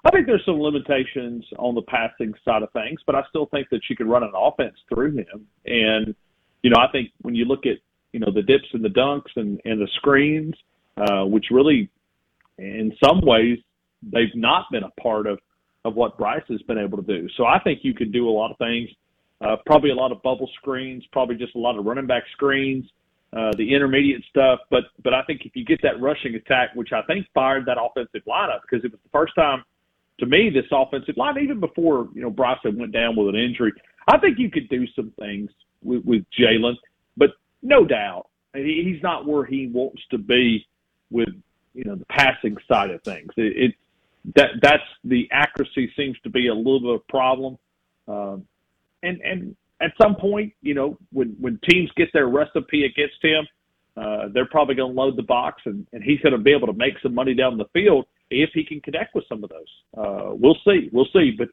I 0.04 0.10
think 0.10 0.26
there's 0.26 0.44
some 0.44 0.60
limitations 0.60 1.44
on 1.56 1.76
the 1.76 1.82
passing 1.82 2.34
side 2.44 2.64
of 2.64 2.72
things, 2.72 2.98
but 3.06 3.14
I 3.14 3.22
still 3.28 3.46
think 3.46 3.68
that 3.70 3.82
you 3.88 3.94
could 3.94 4.08
run 4.08 4.24
an 4.24 4.32
offense 4.34 4.74
through 4.88 5.18
him. 5.18 5.46
And 5.64 6.16
you 6.64 6.70
know, 6.70 6.80
I 6.80 6.90
think 6.90 7.12
when 7.22 7.36
you 7.36 7.44
look 7.44 7.64
at 7.64 7.76
you 8.10 8.18
know 8.18 8.32
the 8.34 8.42
dips 8.42 8.66
and 8.72 8.84
the 8.84 8.88
dunks 8.88 9.30
and 9.36 9.60
and 9.64 9.80
the 9.80 9.88
screens, 9.94 10.56
uh, 10.96 11.26
which 11.26 11.44
really, 11.52 11.88
in 12.58 12.92
some 13.00 13.20
ways, 13.20 13.58
they've 14.02 14.34
not 14.34 14.64
been 14.72 14.82
a 14.82 15.00
part 15.00 15.28
of 15.28 15.38
of 15.84 15.94
what 15.94 16.18
Bryce 16.18 16.42
has 16.48 16.60
been 16.62 16.78
able 16.78 17.00
to 17.00 17.04
do. 17.04 17.28
So 17.36 17.46
I 17.46 17.60
think 17.60 17.84
you 17.84 17.94
could 17.94 18.10
do 18.10 18.28
a 18.28 18.32
lot 18.32 18.50
of 18.50 18.58
things. 18.58 18.90
Uh, 19.40 19.56
probably 19.66 19.90
a 19.90 19.94
lot 19.94 20.12
of 20.12 20.22
bubble 20.22 20.48
screens, 20.54 21.04
probably 21.12 21.34
just 21.34 21.54
a 21.54 21.58
lot 21.58 21.78
of 21.78 21.84
running 21.84 22.06
back 22.06 22.22
screens, 22.32 22.84
uh, 23.32 23.50
the 23.56 23.74
intermediate 23.74 24.22
stuff. 24.30 24.60
But 24.70 24.84
but 25.02 25.12
I 25.12 25.22
think 25.24 25.42
if 25.44 25.56
you 25.56 25.64
get 25.64 25.82
that 25.82 26.00
rushing 26.00 26.34
attack, 26.34 26.74
which 26.74 26.92
I 26.92 27.02
think 27.02 27.26
fired 27.34 27.66
that 27.66 27.76
offensive 27.80 28.22
lineup 28.26 28.60
because 28.62 28.84
it 28.84 28.92
was 28.92 29.00
the 29.02 29.10
first 29.10 29.34
time 29.34 29.64
to 30.20 30.26
me 30.26 30.50
this 30.50 30.66
offensive 30.70 31.16
line, 31.16 31.38
even 31.42 31.60
before 31.60 32.08
you 32.14 32.22
know 32.22 32.30
Bryson 32.30 32.78
went 32.78 32.92
down 32.92 33.16
with 33.16 33.28
an 33.28 33.40
injury, 33.40 33.72
I 34.08 34.18
think 34.18 34.38
you 34.38 34.50
could 34.50 34.68
do 34.68 34.86
some 34.94 35.12
things 35.18 35.50
with, 35.82 36.04
with 36.04 36.24
Jalen. 36.38 36.74
But 37.16 37.30
no 37.62 37.84
doubt, 37.84 38.28
he's 38.54 39.02
not 39.02 39.26
where 39.26 39.44
he 39.44 39.66
wants 39.66 40.02
to 40.10 40.18
be 40.18 40.66
with 41.10 41.28
you 41.74 41.84
know 41.84 41.96
the 41.96 42.06
passing 42.06 42.56
side 42.68 42.90
of 42.90 43.02
things. 43.02 43.30
It, 43.36 43.56
it 43.56 43.74
that 44.36 44.50
that's 44.62 44.82
the 45.02 45.28
accuracy 45.32 45.92
seems 45.96 46.16
to 46.22 46.30
be 46.30 46.48
a 46.48 46.54
little 46.54 46.80
bit 46.80 46.90
of 46.90 47.00
a 47.06 47.12
problem. 47.12 47.58
Um, 48.06 48.46
and 49.04 49.20
and 49.20 49.56
at 49.80 49.92
some 50.00 50.16
point, 50.16 50.52
you 50.62 50.74
know, 50.74 50.98
when 51.12 51.36
when 51.40 51.58
teams 51.68 51.90
get 51.96 52.08
their 52.12 52.28
recipe 52.28 52.84
against 52.84 53.22
him, 53.22 53.46
uh, 53.96 54.28
they're 54.32 54.46
probably 54.46 54.74
going 54.74 54.94
to 54.94 55.00
load 55.00 55.16
the 55.16 55.22
box, 55.22 55.62
and, 55.66 55.86
and 55.92 56.02
he's 56.02 56.20
going 56.20 56.32
to 56.32 56.38
be 56.38 56.52
able 56.52 56.66
to 56.66 56.72
make 56.72 56.94
some 57.02 57.14
money 57.14 57.34
down 57.34 57.56
the 57.56 57.66
field 57.72 58.06
if 58.30 58.50
he 58.52 58.64
can 58.64 58.80
connect 58.80 59.14
with 59.14 59.24
some 59.28 59.44
of 59.44 59.50
those. 59.50 59.96
Uh, 59.96 60.34
we'll 60.34 60.56
see, 60.66 60.88
we'll 60.92 61.08
see. 61.12 61.32
But 61.36 61.48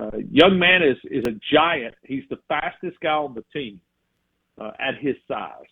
uh, 0.00 0.18
young 0.30 0.58
man 0.58 0.82
is 0.82 0.96
is 1.10 1.24
a 1.26 1.38
giant. 1.52 1.94
He's 2.04 2.24
the 2.30 2.38
fastest 2.48 2.98
guy 3.00 3.10
on 3.10 3.34
the 3.34 3.44
team 3.52 3.80
uh, 4.60 4.70
at 4.78 4.98
his 5.00 5.16
size. 5.26 5.64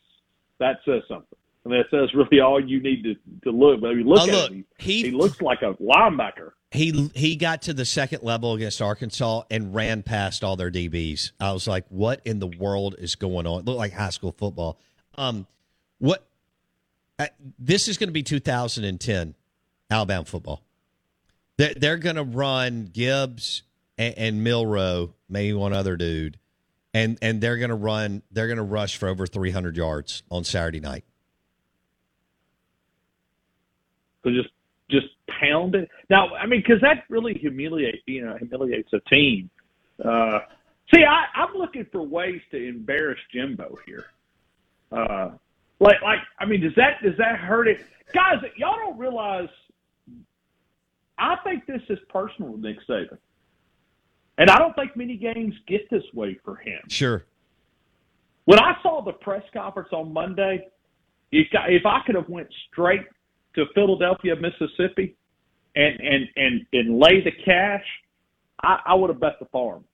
That 0.59 0.79
says 0.85 1.03
something. 1.09 1.38
I 1.69 1.71
mean, 1.71 1.85
that 1.91 1.91
says 1.91 2.15
really 2.15 2.41
all 2.41 2.59
you 2.65 2.81
need 2.81 3.03
to, 3.05 3.15
to 3.45 3.51
look. 3.51 3.81
You 3.83 4.05
look 4.05 4.21
Oh, 4.21 4.23
at 4.25 4.31
look, 4.31 4.51
him, 4.51 4.65
he, 4.79 5.03
he 5.03 5.11
looks 5.11 5.41
like 5.43 5.61
a 5.63 5.75
linebacker. 5.75 6.53
He 6.71 7.11
he 7.15 7.37
got 7.37 7.63
to 7.63 7.75
the 7.75 7.85
second 7.85 8.23
level 8.23 8.55
against 8.55 8.81
Arkansas 8.83 9.43
and 9.51 9.75
ran 9.75 10.03
past 10.03 10.45
all 10.45 10.57
their 10.57 10.71
DBs. 10.71 11.33
I 11.41 11.53
was 11.53 11.67
like, 11.67 11.85
"What 11.89 12.21
in 12.25 12.39
the 12.41 12.47
world 12.47 12.95
is 12.99 13.15
going 13.15 13.47
on?" 13.47 13.61
It 13.61 13.65
looked 13.67 13.79
like 13.79 13.93
high 13.93 14.11
school 14.11 14.35
football. 14.37 14.79
Um, 15.17 15.47
what? 15.99 16.27
Uh, 17.19 17.27
this 17.59 17.89
is 17.89 17.97
going 17.99 18.09
to 18.09 18.13
be 18.13 18.23
2010 18.23 19.35
Alabama 19.91 20.25
football. 20.25 20.63
They're, 21.57 21.75
they're 21.75 21.97
going 21.97 22.17
to 22.17 22.23
run 22.23 22.91
Gibbs 22.93 23.63
and, 23.97 24.15
and 24.17 24.45
Milroe, 24.45 25.15
maybe 25.29 25.55
one 25.55 25.73
other 25.73 25.97
dude, 25.97 26.39
and 26.95 27.19
and 27.23 27.41
they're 27.41 27.57
going 27.57 27.71
to 27.71 27.77
run. 27.77 28.23
They're 28.31 28.47
going 28.47 28.59
to 28.59 28.63
rush 28.63 28.97
for 28.99 29.09
over 29.09 29.27
300 29.27 29.77
yards 29.77 30.23
on 30.31 30.45
Saturday 30.45 30.81
night. 30.81 31.05
So 34.25 34.31
just 34.31 34.51
just 34.91 35.07
pound 35.41 35.75
it. 35.75 35.89
Now, 36.09 36.35
I 36.35 36.47
mean, 36.47 36.61
because 36.61 36.81
that 36.81 37.05
really 37.09 37.35
humiliates 37.35 37.99
you 38.07 38.25
know 38.25 38.37
humiliates 38.37 38.93
a 38.93 39.01
team. 39.09 39.51
Uh, 40.05 40.41
see, 40.95 41.05
I, 41.05 41.25
I'm 41.35 41.55
looking 41.55 41.87
for 41.91 42.03
ways 42.03 42.41
to 42.51 42.69
embarrass 42.69 43.19
Jimbo 43.33 43.77
here. 43.87 44.07
Uh, 44.91 45.31
like, 45.81 46.03
like, 46.03 46.19
I 46.39 46.47
mean, 46.47 46.61
does 46.61 46.75
that 46.77 47.03
does 47.03 47.17
that 47.19 47.37
hurt 47.37 47.69
it, 47.69 47.85
guys? 48.13 48.43
Y'all 48.57 48.77
don't 48.77 48.99
realize. 48.99 49.49
I 51.19 51.37
think 51.43 51.67
this 51.67 51.83
is 51.89 51.99
personal 52.09 52.53
with 52.53 52.61
Nick 52.61 52.77
Saban, 52.89 53.19
and 54.39 54.51
I 54.51 54.59
don't 54.59 54.75
think 54.75 54.97
many 54.97 55.17
games 55.17 55.55
get 55.67 55.91
this 55.91 56.05
way 56.15 56.39
for 56.45 56.57
him. 56.57 56.81
Sure. 56.89 57.25
When 58.45 58.59
I 58.59 58.77
saw 58.83 59.03
the 59.03 59.13
press 59.13 59.43
conference 59.53 59.91
on 59.93 60.13
Monday, 60.13 60.69
if 61.33 61.49
I, 61.55 61.69
if 61.69 61.85
I 61.85 62.01
could 62.07 62.15
have 62.15 62.29
went 62.29 62.49
straight 62.71 63.03
to 63.55 63.65
Philadelphia, 63.75 64.35
Mississippi, 64.37 65.17
and 65.75 66.01
and 66.01 66.27
and 66.37 66.67
and 66.73 66.99
lay 66.99 67.23
the 67.23 67.33
cash, 67.45 67.85
I, 68.63 68.81
I 68.87 68.95
would 68.95 69.11
have 69.11 69.21
bet 69.21 69.37
the 69.41 69.47
farm. 69.47 69.85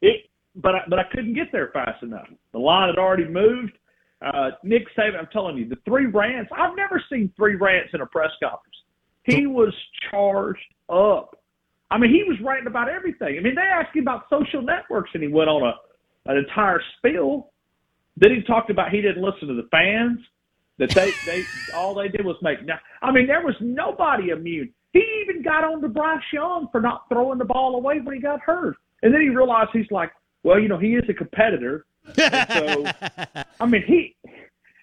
It, 0.00 0.28
but 0.56 0.74
I, 0.74 0.78
but 0.88 0.98
I 0.98 1.04
couldn't 1.12 1.34
get 1.34 1.52
there 1.52 1.70
fast 1.72 2.02
enough. 2.02 2.26
The 2.52 2.58
line 2.58 2.88
had 2.88 2.98
already 2.98 3.26
moved. 3.26 3.72
Uh, 4.24 4.50
Nick 4.62 4.82
Saban, 4.96 5.18
I'm 5.18 5.28
telling 5.32 5.56
you, 5.56 5.68
the 5.68 5.78
three 5.84 6.06
rants. 6.06 6.50
I've 6.56 6.76
never 6.76 7.02
seen 7.10 7.32
three 7.36 7.56
rants 7.56 7.90
in 7.92 8.00
a 8.00 8.06
press 8.06 8.30
conference. 8.40 8.76
He 9.24 9.46
was 9.46 9.74
charged 10.10 10.60
up. 10.88 11.38
I 11.90 11.98
mean, 11.98 12.10
he 12.10 12.22
was 12.24 12.38
ranting 12.42 12.68
about 12.68 12.88
everything. 12.88 13.36
I 13.38 13.40
mean, 13.40 13.54
they 13.54 13.62
asked 13.62 13.94
him 13.94 14.02
about 14.02 14.24
social 14.30 14.62
networks, 14.62 15.10
and 15.14 15.22
he 15.22 15.28
went 15.28 15.48
on 15.48 15.62
a 15.62 15.72
an 16.30 16.36
entire 16.36 16.80
spiel. 16.96 17.50
Then 18.16 18.30
he 18.30 18.42
talked 18.42 18.70
about 18.70 18.90
he 18.90 19.00
didn't 19.00 19.22
listen 19.22 19.48
to 19.48 19.54
the 19.54 19.68
fans. 19.70 20.18
That 20.78 20.90
they 20.90 21.12
they 21.26 21.44
all 21.74 21.94
they 21.94 22.08
did 22.08 22.24
was 22.24 22.36
make. 22.42 22.64
Now, 22.64 22.78
I 23.02 23.12
mean, 23.12 23.26
there 23.26 23.42
was 23.44 23.54
nobody 23.60 24.30
immune. 24.30 24.72
he 24.92 25.04
even 25.22 25.42
got 25.42 25.64
on 25.64 25.80
to 25.82 25.88
Bryce 25.88 26.22
Young 26.32 26.68
for 26.72 26.80
not 26.80 27.04
throwing 27.08 27.38
the 27.38 27.44
ball 27.44 27.76
away 27.76 28.00
when 28.00 28.14
he 28.16 28.20
got 28.20 28.40
hurt. 28.40 28.76
And 29.02 29.12
then 29.12 29.20
he 29.20 29.28
realized 29.28 29.70
he's 29.72 29.90
like, 29.90 30.10
well, 30.44 30.58
you 30.58 30.68
know, 30.68 30.78
he 30.78 30.94
is 30.94 31.04
a 31.08 31.14
competitor. 31.14 31.84
So, 32.16 32.84
I 33.60 33.66
mean, 33.66 33.82
he, 33.86 34.16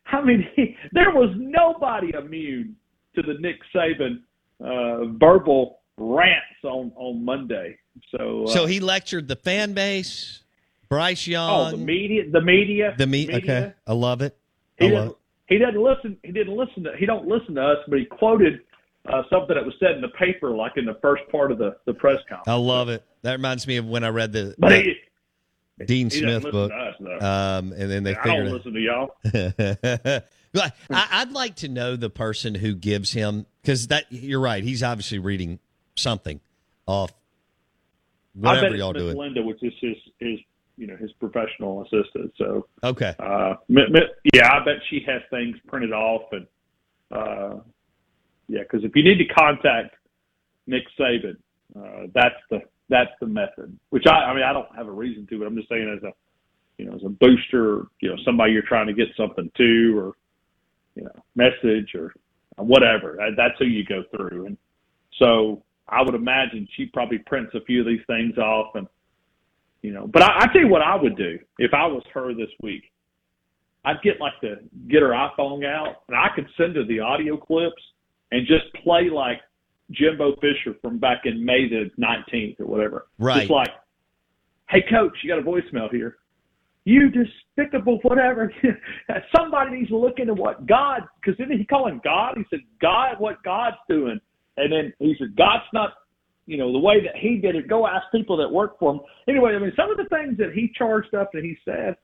I 0.08 0.22
mean, 0.24 0.48
he, 0.56 0.76
there 0.94 1.12
was 1.12 1.34
nobody 1.38 2.12
immune 2.18 2.76
to 3.16 3.22
the 3.22 3.34
Nick 3.40 3.58
Saban 3.76 4.22
uh, 4.64 5.06
verbal 5.18 5.80
rants 5.98 6.64
on 6.64 6.92
on 6.96 7.24
Monday. 7.26 7.78
So, 8.16 8.46
uh, 8.46 8.52
So 8.52 8.66
he 8.68 8.80
lectured 8.80 9.28
the 9.28 9.36
fan 9.36 9.74
base, 9.74 10.44
Bryce 10.88 11.28
Young. 11.28 11.50
oh, 11.50 11.72
the 11.72 11.78
media, 11.84 12.24
the 12.32 12.42
media, 12.42 12.94
The 12.98 13.08
me- 13.08 13.26
media. 13.28 13.38
Okay, 13.38 13.74
I 13.88 13.94
love 13.94 14.22
it. 14.22 14.38
He 14.78 14.88
I 14.88 14.90
love 14.92 15.04
didn't, 15.08 15.18
he 15.50 15.58
doesn't 15.58 15.82
listen. 15.82 16.18
He 16.24 16.32
didn't 16.32 16.56
listen 16.56 16.84
to. 16.84 16.92
He 16.98 17.06
don't 17.06 17.28
listen 17.28 17.56
to 17.56 17.62
us, 17.62 17.78
but 17.88 18.00
he 18.00 18.06
quoted 18.06 18.62
uh, 19.12 19.24
something 19.30 19.56
that 19.56 19.66
was 19.66 19.74
said 19.80 19.92
in 19.92 20.02
the 20.02 20.10
paper, 20.10 20.52
like 20.52 20.74
in 20.78 20.86
the 20.86 20.98
first 21.02 21.24
part 21.32 21.52
of 21.52 21.58
the 21.58 21.76
the 21.86 21.94
press 21.94 22.20
conference. 22.30 22.48
I 22.48 22.54
love 22.54 22.90
it. 22.90 23.04
That 23.24 23.34
reminds 23.34 23.68
me 23.68 23.78
of 23.78 23.86
when 23.86 24.04
I 24.04 24.10
read 24.10 24.32
the, 24.32 24.56
he, 24.68 25.86
Dean 25.86 26.10
he 26.10 26.20
Smith 26.20 26.44
book. 26.44 26.72
us, 26.72 26.96
um, 27.22 27.74
and 27.74 27.90
then 27.90 28.04
they 28.04 28.16
I 28.16 28.24
don't 28.24 28.46
listen 28.46 28.74
to 28.74 28.80
y'all. 28.80 29.16
I, 30.56 30.72
I'd 30.90 31.32
like 31.32 31.58
to 31.58 31.68
know 31.68 31.96
the 31.96 32.10
person 32.10 32.56
who 32.56 32.76
gives 32.76 33.12
him 33.12 33.46
because 33.62 33.88
that 33.88 34.06
you're 34.10 34.40
right. 34.40 34.64
He's 34.64 34.84
obviously 34.84 35.20
reading 35.20 35.60
something 35.96 36.40
off 36.86 37.12
I 38.38 38.54
bet 38.54 38.62
whatever 38.62 38.76
y'all 38.76 38.94
doing. 38.94 39.18
Linda, 39.18 39.42
which 39.42 39.62
is 39.64 39.74
his 39.82 39.96
his 40.20 40.40
you 40.80 40.88
know 40.88 40.96
his 40.96 41.12
professional 41.14 41.84
assistant. 41.84 42.32
So 42.38 42.68
Okay. 42.84 43.14
uh, 43.20 43.56
yeah, 43.68 44.50
I 44.52 44.64
bet 44.64 44.76
she 44.90 45.02
has 45.06 45.22
things 45.30 45.58
printed 45.68 45.92
off 45.92 46.32
and 46.32 46.48
uh, 47.12 47.60
yeah, 48.48 48.62
because 48.64 48.84
if 48.84 48.96
you 48.96 49.04
need 49.04 49.18
to 49.18 49.34
contact 49.34 49.96
Nick 50.68 50.84
Saban, 51.00 51.38
uh, 51.76 52.08
that's 52.14 52.36
the 52.50 52.62
that's 52.90 53.12
the 53.20 53.28
method. 53.28 53.78
Which 53.90 54.06
I 54.08 54.14
I 54.14 54.34
mean 54.34 54.44
I 54.44 54.54
don't 54.54 54.74
have 54.76 54.88
a 54.88 54.92
reason 54.92 55.28
to, 55.28 55.40
but 55.40 55.48
I'm 55.48 55.56
just 55.56 55.70
saying 55.70 55.94
as 55.96 56.04
a 56.04 56.14
you 56.78 56.86
know 56.86 56.96
as 56.96 57.04
a 57.04 57.10
booster, 57.10 57.88
you 58.00 58.10
know 58.10 58.16
somebody 58.26 58.54
you're 58.54 58.62
trying 58.64 58.88
to 58.88 58.94
get 58.94 59.08
something 59.18 59.52
to 59.58 60.00
or 60.00 60.14
you 60.96 61.04
know 61.04 61.24
message 61.36 61.94
or 61.94 62.14
whatever. 62.58 63.16
That, 63.18 63.32
that's 63.36 63.60
who 63.60 63.66
you 63.66 63.84
go 63.86 64.04
through, 64.16 64.46
and 64.46 64.58
so 65.18 65.62
I 65.90 66.02
would 66.02 66.16
imagine 66.16 66.68
she 66.76 66.86
probably 66.86 67.18
prints 67.20 67.54
a 67.54 67.62
few 67.62 67.82
of 67.82 67.88
these 67.88 68.06
things 68.08 68.38
off 68.38 68.76
and 68.76 68.88
you 69.82 69.92
know. 69.92 70.08
But 70.08 70.24
I, 70.24 70.40
I 70.40 70.46
tell 70.54 70.62
you 70.62 70.68
what 70.68 70.82
I 70.82 70.96
would 70.96 71.18
do 71.18 71.38
if 71.58 71.74
I 71.74 71.88
was 71.88 72.04
her 72.14 72.34
this 72.34 72.50
week. 72.62 72.84
I'd 73.86 74.02
get 74.04 74.20
like 74.20 74.34
the 74.42 74.60
get 74.90 75.02
her 75.02 75.10
iPhone 75.10 75.66
out 75.66 76.04
and 76.08 76.18
I 76.18 76.28
could 76.36 76.48
send 76.58 76.76
her 76.76 76.86
the 76.86 77.00
audio 77.00 77.38
clips 77.38 77.82
and 78.32 78.46
just 78.46 78.66
play 78.84 79.10
like 79.10 79.40
Jimbo 79.92 80.36
Fisher 80.36 80.78
from 80.82 81.00
back 81.00 81.22
in 81.26 81.44
May 81.44 81.70
the 81.70 81.90
nineteenth 81.98 82.60
or 82.60 82.66
whatever. 82.66 83.08
Right. 83.18 83.42
Just 83.42 83.52
like, 83.52 83.70
hey 84.70 84.84
coach, 84.90 85.14
you 85.24 85.30
got 85.30 85.40
a 85.40 85.44
voicemail 85.44 85.90
here. 85.90 86.18
You 86.86 87.10
despicable 87.10 88.00
whatever. 88.02 88.52
Somebody 89.36 89.78
needs 89.78 89.90
to 89.90 89.98
look 89.98 90.18
into 90.18 90.34
what 90.34 90.66
God, 90.66 91.02
because 91.22 91.38
didn't 91.38 91.58
he 91.58 91.66
call 91.66 91.88
him 91.88 92.02
God? 92.04 92.36
He 92.38 92.44
said, 92.50 92.62
God, 92.82 93.20
what 93.20 93.44
God's 93.44 93.78
doing. 93.88 94.20
And 94.58 94.72
then 94.72 94.94
he 95.00 95.16
said, 95.20 95.36
God's 95.36 95.66
not, 95.74 95.94
you 96.50 96.58
know, 96.58 96.72
the 96.74 96.80
way 96.80 97.00
that 97.00 97.16
he 97.16 97.38
did 97.38 97.56
it. 97.56 97.68
Go 97.68 97.86
ask 97.86 98.08
people 98.12 98.36
that 98.38 98.50
work 98.50 98.80
for 98.80 98.96
him. 98.96 99.02
Anyway, 99.28 99.54
I 99.56 99.60
mean, 99.60 99.72
some 99.76 99.92
of 99.92 99.98
the 99.98 100.06
things 100.06 100.36
that 100.40 100.52
he 100.52 100.74
charged 100.76 101.14
up 101.14 101.32
that 101.34 101.44
he 101.44 101.56
said, 101.64 101.96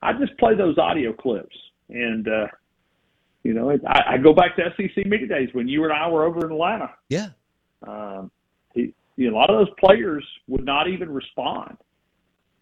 I 0.00 0.12
just 0.12 0.38
play 0.38 0.54
those 0.54 0.78
audio 0.78 1.12
clips. 1.12 1.56
And, 1.88 2.28
uh, 2.28 2.46
you 3.42 3.54
know, 3.54 3.72
I, 3.72 4.14
I 4.14 4.18
go 4.18 4.32
back 4.32 4.54
to 4.54 4.62
SEC 4.76 5.04
media 5.04 5.26
days 5.26 5.48
when 5.52 5.66
you 5.66 5.82
and 5.82 5.92
I 5.92 6.08
were 6.08 6.24
over 6.24 6.46
in 6.46 6.52
Atlanta. 6.52 6.90
Yeah. 7.08 7.30
Um, 7.84 8.30
he, 8.72 8.94
you 9.16 9.28
know, 9.28 9.36
a 9.36 9.38
lot 9.38 9.50
of 9.50 9.66
those 9.66 9.74
players 9.80 10.24
would 10.46 10.64
not 10.64 10.88
even 10.88 11.10
respond 11.10 11.76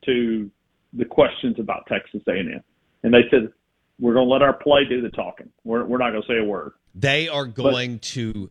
to 0.06 0.50
the 0.94 1.04
questions 1.04 1.56
about 1.58 1.86
Texas 1.86 2.22
A&M, 2.26 2.62
and 3.02 3.12
they 3.12 3.28
said, 3.30 3.52
"We're 4.00 4.14
going 4.14 4.26
to 4.26 4.32
let 4.32 4.40
our 4.40 4.54
play 4.54 4.86
do 4.88 5.02
the 5.02 5.10
talking. 5.10 5.50
We're 5.64 5.84
we're 5.84 5.98
not 5.98 6.10
going 6.12 6.22
to 6.22 6.28
say 6.28 6.38
a 6.38 6.44
word." 6.44 6.72
They 6.94 7.28
are 7.28 7.44
going 7.44 7.98
to. 7.98 8.50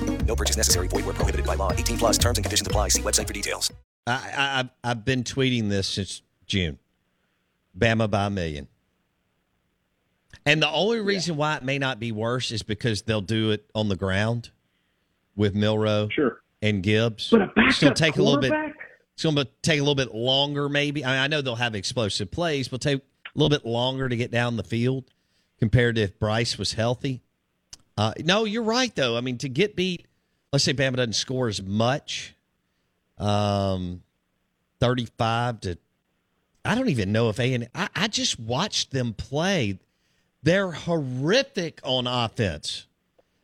No 0.25 0.35
purchase 0.35 0.57
necessary. 0.57 0.87
Void 0.87 1.05
where 1.05 1.13
prohibited 1.13 1.45
by 1.45 1.55
law. 1.55 1.71
18 1.73 1.97
plus. 1.97 2.17
Terms 2.17 2.37
and 2.37 2.45
conditions 2.45 2.67
apply. 2.67 2.89
See 2.89 3.01
website 3.01 3.27
for 3.27 3.33
details. 3.33 3.71
I, 4.07 4.11
I, 4.35 4.59
I've- 4.59 4.69
I've 4.83 5.05
been 5.05 5.23
tweeting 5.23 5.69
this 5.69 5.87
since 5.87 6.21
June. 6.45 6.79
Bama 7.77 8.09
by 8.09 8.25
a 8.25 8.29
million. 8.29 8.67
And 10.45 10.61
the 10.61 10.69
only 10.69 10.99
reason 10.99 11.37
why 11.37 11.55
it 11.57 11.63
may 11.63 11.77
not 11.77 11.99
be 11.99 12.11
worse 12.11 12.51
is 12.51 12.63
because 12.63 13.03
they'll 13.03 13.21
do 13.21 13.51
it 13.51 13.69
on 13.75 13.89
the 13.89 13.95
ground 13.95 14.49
with 15.35 15.53
Milroe 15.55 16.09
sure. 16.11 16.41
and 16.61 16.81
Gibbs. 16.81 17.29
But 17.29 17.41
a 17.41 17.51
it's 17.57 17.79
going 17.79 17.93
backup 17.93 17.95
to 17.95 18.03
take 18.03 18.17
a 18.17 18.23
little 18.23 18.39
bit. 18.41 18.51
It's 19.13 19.23
going 19.23 19.35
to 19.35 19.45
take 19.61 19.79
a 19.79 19.83
little 19.83 19.95
bit 19.95 20.15
longer, 20.15 20.67
maybe. 20.67 21.05
I, 21.05 21.11
mean, 21.11 21.19
I 21.19 21.27
know 21.27 21.41
they'll 21.41 21.55
have 21.55 21.75
explosive 21.75 22.31
plays, 22.31 22.67
but 22.69 22.81
take 22.81 22.99
a 22.99 23.03
little 23.35 23.49
bit 23.49 23.65
longer 23.65 24.09
to 24.09 24.15
get 24.15 24.31
down 24.31 24.57
the 24.57 24.63
field 24.63 25.11
compared 25.59 25.95
to 25.95 26.01
if 26.01 26.17
Bryce 26.17 26.57
was 26.57 26.73
healthy. 26.73 27.21
Uh, 27.97 28.13
no, 28.23 28.45
you're 28.45 28.63
right 28.63 28.95
though. 28.95 29.15
I 29.17 29.21
mean, 29.21 29.37
to 29.39 29.49
get 29.49 29.75
beat, 29.75 30.07
let's 30.51 30.63
say 30.63 30.73
Bama 30.73 30.95
doesn't 30.95 31.13
score 31.13 31.47
as 31.47 31.61
much, 31.61 32.35
um, 33.17 34.03
thirty-five 34.79 35.61
to. 35.61 35.77
I 36.63 36.75
don't 36.75 36.89
even 36.89 37.11
know 37.11 37.29
if 37.29 37.39
A 37.39 37.53
and 37.53 37.69
I, 37.73 37.89
I 37.95 38.07
just 38.07 38.39
watched 38.39 38.91
them 38.91 39.13
play. 39.13 39.79
They're 40.43 40.71
horrific 40.71 41.79
on 41.83 42.07
offense. 42.07 42.87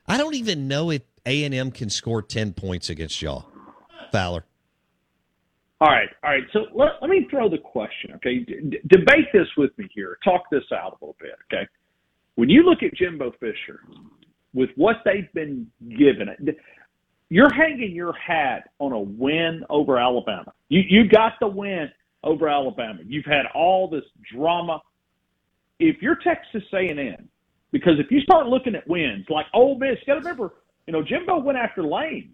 I 0.08 0.18
don't 0.18 0.36
even 0.36 0.68
know 0.68 0.92
if 0.92 1.02
A 1.26 1.44
and 1.44 1.54
M 1.54 1.72
can 1.72 1.90
score 1.90 2.22
ten 2.22 2.54
points 2.54 2.90
against 2.90 3.22
y'all. 3.22 3.46
Fowler. 4.12 4.44
All 5.80 5.90
right, 5.90 6.10
all 6.24 6.32
right. 6.32 6.44
So 6.54 6.66
let, 6.74 6.94
let 7.02 7.10
me 7.10 7.28
throw 7.30 7.50
the 7.50 7.60
question, 7.60 8.12
okay? 8.16 8.40
D- 8.40 8.80
debate 8.88 9.28
this 9.32 9.48
with 9.58 9.78
me 9.78 9.88
here. 9.94 10.18
Talk 10.24 10.50
this 10.52 10.64
out 10.74 10.98
a 11.00 11.06
little 11.06 11.16
bit, 11.20 11.36
okay? 11.54 11.68
When 12.34 12.50
you 12.50 12.64
look 12.64 12.82
at 12.82 12.96
Jimbo 12.96 13.34
Fisher, 13.40 13.82
with 14.56 14.72
what 14.76 14.98
they've 15.06 15.32
been 15.34 15.68
given, 15.88 16.30
you're 17.30 17.54
hanging 17.54 17.94
your 17.94 18.14
hat 18.14 18.70
on 18.80 18.92
a 18.94 19.00
win 19.00 19.64
over 19.70 19.98
Alabama. 19.98 20.54
You 20.70 20.82
you 20.88 21.08
got 21.08 21.34
the 21.40 21.48
win 21.48 21.92
over 22.24 22.48
Alabama. 22.48 23.00
You've 23.06 23.26
had 23.26 23.46
all 23.54 23.90
this 23.90 24.04
drama. 24.34 24.82
If 25.80 26.02
you're 26.02 26.16
Texas 26.16 26.64
A&M, 26.74 27.30
because 27.72 28.00
if 28.00 28.10
you 28.12 28.22
start 28.22 28.48
looking 28.48 28.76
at 28.76 28.88
wins 28.88 29.26
like 29.30 29.46
Ole 29.54 29.78
Miss, 29.78 29.98
you 30.00 30.08
got 30.08 30.14
to 30.16 30.20
remember, 30.22 30.54
you 30.88 30.94
know, 30.94 31.04
Jimbo 31.04 31.38
went 31.40 31.58
after 31.58 31.84
Lane. 31.84 32.34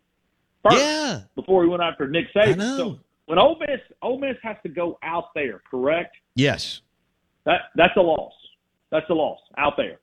first 0.64 0.78
Yeah. 0.78 1.22
before 1.36 1.64
he 1.64 1.70
went 1.70 1.84
after 1.84 2.08
Nick 2.08 2.28
Saban. 2.34 2.54
I 2.54 2.54
know. 2.54 2.78
So 2.78 3.00
when 3.26 3.38
Ole 3.40 3.60
Miss, 3.60 3.82
Ole 4.02 4.18
Miss 4.20 4.38
has 4.44 4.56
to 4.64 4.70
go 4.70 4.98
out 5.04 5.34
there, 5.36 5.62
correct? 5.70 6.16
Yes. 6.36 6.82
That 7.46 7.64
that's 7.76 7.96
a 7.98 8.02
loss. 8.02 8.34
That's 8.92 9.10
a 9.10 9.14
loss 9.14 9.40
out 9.58 9.76
there. 9.76 10.00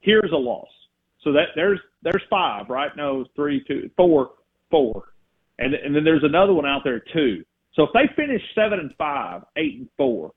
Here's 0.00 0.32
a 0.32 0.36
loss. 0.36 0.68
So 1.22 1.32
that 1.32 1.48
there's 1.54 1.78
there's 2.02 2.22
five, 2.28 2.68
right? 2.68 2.90
No, 2.96 3.24
three, 3.36 3.62
two, 3.66 3.90
four, 3.96 4.30
four, 4.70 5.04
and 5.58 5.74
and 5.74 5.94
then 5.94 6.04
there's 6.04 6.24
another 6.24 6.52
one 6.52 6.66
out 6.66 6.82
there 6.84 7.00
too. 7.12 7.44
So 7.74 7.84
if 7.84 7.90
they 7.94 8.12
finish 8.16 8.42
seven 8.54 8.80
and 8.80 8.92
five, 8.98 9.42
eight 9.56 9.78
and 9.78 9.88
four, 9.96 10.32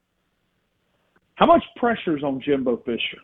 how 1.35 1.47
much 1.47 1.63
pressure 1.75 2.15
is 2.17 2.23
on 2.23 2.39
Jimbo 2.41 2.77
Fisher? 2.85 3.21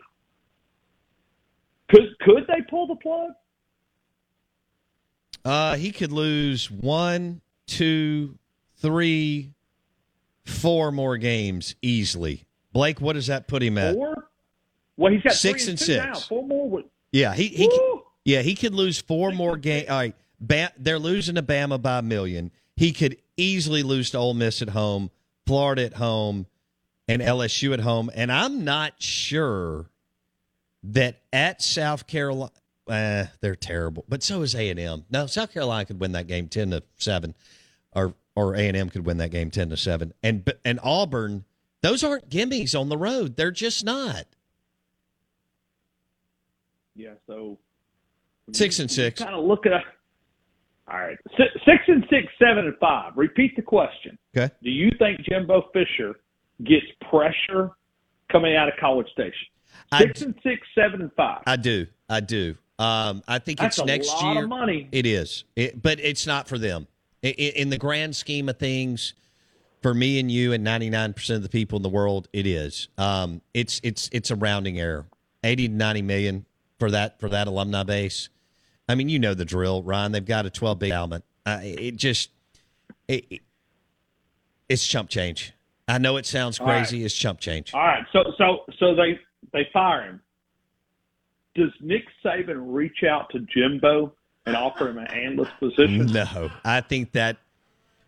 Could 1.88 2.18
could 2.20 2.46
they 2.48 2.62
pull 2.68 2.86
the 2.88 2.96
plug? 2.96 3.30
Uh, 5.44 5.76
he 5.76 5.90
could 5.90 6.12
lose 6.12 6.70
one, 6.70 7.40
two, 7.66 8.38
three, 8.76 9.50
four 10.44 10.92
more 10.92 11.16
games 11.16 11.74
easily. 11.82 12.44
Blake, 12.72 13.00
what 13.00 13.14
does 13.14 13.26
that 13.26 13.48
put 13.48 13.62
him 13.62 13.76
at? 13.76 13.94
Four? 13.94 14.28
Well, 14.96 15.12
he's 15.12 15.22
got 15.22 15.32
Six 15.32 15.68
and 15.68 15.78
two 15.78 15.84
six. 15.84 16.04
now. 16.04 16.14
Four 16.14 16.46
more. 16.46 16.68
Would, 16.70 16.84
Yeah, 17.12 17.34
he 17.34 17.48
he 17.48 17.70
yeah 18.24 18.40
he 18.42 18.54
could 18.54 18.74
lose 18.74 19.00
four 19.00 19.30
more 19.32 19.56
games. 19.56 19.88
All 19.88 19.98
right, 19.98 20.16
ba- 20.40 20.72
they're 20.78 20.98
losing 20.98 21.34
to 21.36 21.42
Bama 21.42 21.80
by 21.80 21.98
a 21.98 22.02
million. 22.02 22.50
He 22.74 22.92
could 22.92 23.18
easily 23.36 23.82
lose 23.82 24.10
to 24.10 24.18
Ole 24.18 24.34
Miss 24.34 24.62
at 24.62 24.70
home, 24.70 25.10
Florida 25.46 25.84
at 25.84 25.94
home, 25.94 26.46
and 27.06 27.20
LSU 27.20 27.72
at 27.74 27.80
home. 27.80 28.10
And 28.14 28.32
I'm 28.32 28.64
not 28.64 28.94
sure 29.02 29.90
that 30.84 31.20
at 31.32 31.62
South 31.62 32.06
Carolina, 32.06 32.52
uh, 32.88 33.26
they're 33.40 33.54
terrible. 33.54 34.04
But 34.08 34.22
so 34.22 34.42
is 34.42 34.54
A 34.54 34.70
and 34.70 34.80
M. 34.80 35.04
No, 35.10 35.26
South 35.26 35.52
Carolina 35.52 35.84
could 35.84 36.00
win 36.00 36.12
that 36.12 36.26
game 36.26 36.48
ten 36.48 36.70
to 36.70 36.82
seven, 36.96 37.34
or 37.94 38.14
or 38.34 38.54
A 38.54 38.60
and 38.68 38.76
M 38.76 38.88
could 38.88 39.04
win 39.04 39.18
that 39.18 39.30
game 39.30 39.50
ten 39.50 39.68
to 39.68 39.76
seven. 39.76 40.14
And 40.22 40.50
and 40.64 40.80
Auburn, 40.82 41.44
those 41.82 42.02
aren't 42.02 42.30
gimmies 42.30 42.78
on 42.78 42.88
the 42.88 42.96
road. 42.96 43.36
They're 43.36 43.50
just 43.50 43.84
not. 43.84 44.24
Yeah. 46.94 47.14
So 47.26 47.58
Six 48.52 48.78
and 48.80 48.90
six. 48.90 49.20
kind 49.22 49.34
of 49.34 49.44
look 49.44 49.66
at. 49.66 49.72
All 50.88 50.98
right, 50.98 51.16
six, 51.36 51.48
six 51.64 51.78
and 51.86 52.04
six, 52.10 52.26
seven 52.40 52.66
and 52.66 52.76
five. 52.78 53.12
Repeat 53.16 53.54
the 53.56 53.62
question. 53.62 54.18
Okay. 54.36 54.52
Do 54.62 54.68
you 54.70 54.90
think 54.98 55.20
Jimbo 55.20 55.70
Fisher 55.72 56.16
gets 56.64 56.84
pressure 57.08 57.70
coming 58.30 58.56
out 58.56 58.66
of 58.68 58.74
College 58.80 59.06
Station? 59.12 59.46
Six 59.96 60.22
and 60.22 60.34
six, 60.42 60.66
seven 60.74 61.00
and 61.02 61.12
five. 61.16 61.42
I 61.46 61.56
do. 61.56 61.86
I 62.10 62.18
do. 62.20 62.56
Um, 62.80 63.22
I 63.28 63.38
think 63.38 63.60
That's 63.60 63.78
it's 63.78 63.86
next 63.86 64.22
year. 64.22 64.46
money. 64.46 64.88
It 64.90 65.06
is, 65.06 65.44
it, 65.54 65.80
but 65.80 66.00
it's 66.00 66.26
not 66.26 66.48
for 66.48 66.58
them. 66.58 66.88
I- 67.24 67.28
I- 67.28 67.52
in 67.54 67.70
the 67.70 67.78
grand 67.78 68.16
scheme 68.16 68.48
of 68.48 68.58
things, 68.58 69.14
for 69.82 69.94
me 69.94 70.18
and 70.18 70.30
you 70.30 70.52
and 70.52 70.64
ninety 70.64 70.90
nine 70.90 71.12
percent 71.12 71.36
of 71.36 71.42
the 71.44 71.48
people 71.48 71.76
in 71.76 71.82
the 71.84 71.88
world, 71.88 72.28
it 72.32 72.46
is. 72.46 72.88
Um, 72.98 73.40
it's 73.54 73.80
it's 73.84 74.10
it's 74.12 74.30
a 74.32 74.36
rounding 74.36 74.80
error. 74.80 75.06
Eighty 75.44 75.68
to 75.68 75.74
ninety 75.74 76.02
million 76.02 76.44
for 76.82 76.90
that 76.90 77.20
for 77.20 77.28
that 77.28 77.46
alumni 77.46 77.84
base. 77.84 78.28
I 78.88 78.96
mean, 78.96 79.08
you 79.08 79.20
know 79.20 79.34
the 79.34 79.44
drill, 79.44 79.84
Ryan. 79.84 80.10
They've 80.10 80.24
got 80.24 80.46
a 80.46 80.50
twelve 80.50 80.80
big 80.80 80.90
element. 80.90 81.24
Uh, 81.46 81.60
it 81.62 81.94
just 81.94 82.30
it, 83.06 83.24
it- 83.30 83.40
it's 84.68 84.84
chump 84.84 85.08
change. 85.10 85.52
I 85.86 85.98
know 85.98 86.16
it 86.16 86.26
sounds 86.26 86.58
All 86.58 86.66
right. 86.66 86.78
crazy. 86.78 87.04
It's 87.04 87.14
chump 87.14 87.38
change. 87.38 87.72
All 87.72 87.80
right, 87.80 88.04
so 88.12 88.24
so 88.36 88.64
so 88.80 88.96
they 88.96 89.20
they 89.52 89.68
fire 89.72 90.02
him. 90.02 90.20
Does 91.54 91.70
Nick 91.80 92.02
Saban 92.24 92.56
reach 92.74 93.04
out 93.08 93.30
to 93.30 93.40
Jimbo 93.54 94.12
and 94.46 94.56
offer 94.56 94.88
him 94.88 94.98
an 94.98 95.06
analyst 95.06 95.52
position? 95.60 96.06
No, 96.06 96.50
I 96.64 96.80
think 96.80 97.12
that 97.12 97.36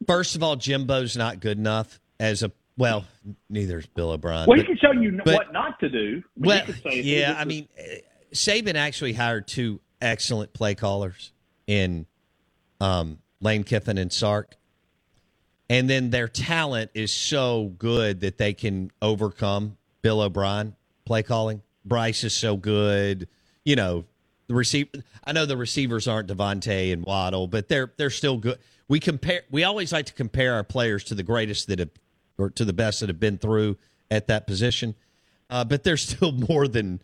first 0.09 0.35
of 0.35 0.43
all, 0.43 0.57
Jimbo's 0.57 1.17
not 1.17 1.39
good 1.39 1.59
enough 1.59 2.01
as 2.19 2.43
a 2.43 2.51
well. 2.77 3.05
Neither 3.49 3.79
is 3.79 3.87
Bill 3.87 4.11
O'Brien. 4.11 4.49
Well, 4.49 4.59
he 4.59 4.65
can 4.65 4.77
show 4.79 4.91
you 4.91 5.21
but- 5.25 5.35
what 5.35 5.53
not 5.53 5.79
to 5.79 5.89
do. 5.89 6.23
Well, 6.37 6.65
yeah. 6.87 7.37
I 7.39 7.45
mean, 7.45 7.69
Saban 8.35 8.75
actually 8.75 9.13
hired 9.13 9.47
two 9.47 9.81
excellent 10.01 10.53
play 10.53 10.75
callers 10.75 11.33
in 11.67 12.07
um, 12.81 13.19
Lane 13.41 13.65
Kiffin 13.65 13.97
and 13.97 14.13
Sark, 14.13 14.57
and 15.71 15.89
then 15.89 16.11
their 16.11 16.29
talent 16.29 16.91
is 16.95 17.13
so 17.13 17.73
good 17.79 18.21
that 18.21 18.37
they 18.37 18.53
can 18.53 18.91
overcome 19.01 19.77
Bill 20.03 20.21
O'Brien 20.21 20.75
play 21.07 21.23
calling. 21.23 21.63
Bryce 21.85 22.25
is 22.25 22.35
so 22.35 22.57
good, 22.57 23.29
you 23.65 23.77
know. 23.77 24.05
The 24.47 24.55
receiver, 24.55 24.91
I 25.25 25.33
know 25.33 25.47
the 25.47 25.57
receivers 25.57 26.07
aren't 26.07 26.29
DeVonta 26.29 26.93
and 26.93 27.03
Waddle, 27.03 27.47
but 27.47 27.69
they're 27.69 27.93
they're 27.97 28.11
still 28.11 28.37
good. 28.37 28.59
We 28.89 29.01
compare. 29.01 29.43
We 29.51 29.65
always 29.65 29.91
like 29.91 30.07
to 30.07 30.13
compare 30.13 30.55
our 30.55 30.65
players 30.65 31.05
to 31.05 31.15
the 31.15 31.23
greatest 31.23 31.69
that 31.69 31.79
have, 31.79 31.91
or 32.37 32.51
to 32.51 32.65
the 32.67 32.75
best 32.75 33.01
that 33.01 33.09
have 33.09 33.21
been 33.21 33.39
through 33.39 33.79
at 34.11 34.27
that 34.27 34.47
position. 34.47 34.95
Uh, 35.49 35.65
but 35.65 35.83
they're 35.83 35.97
still 35.97 36.33
more 36.33 36.69
than 36.69 37.01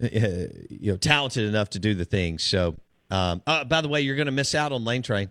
you 0.12 0.92
know 0.92 0.96
talented 0.96 1.44
enough 1.44 1.70
to 1.70 1.78
do 1.78 1.94
the 1.94 2.04
things. 2.04 2.42
So, 2.42 2.76
um, 3.10 3.42
uh, 3.46 3.64
by 3.64 3.80
the 3.80 3.88
way, 3.88 4.00
you're 4.00 4.16
going 4.16 4.26
to 4.26 4.32
miss 4.32 4.54
out 4.54 4.72
on 4.72 4.84
Lane 4.84 5.02
Train. 5.02 5.30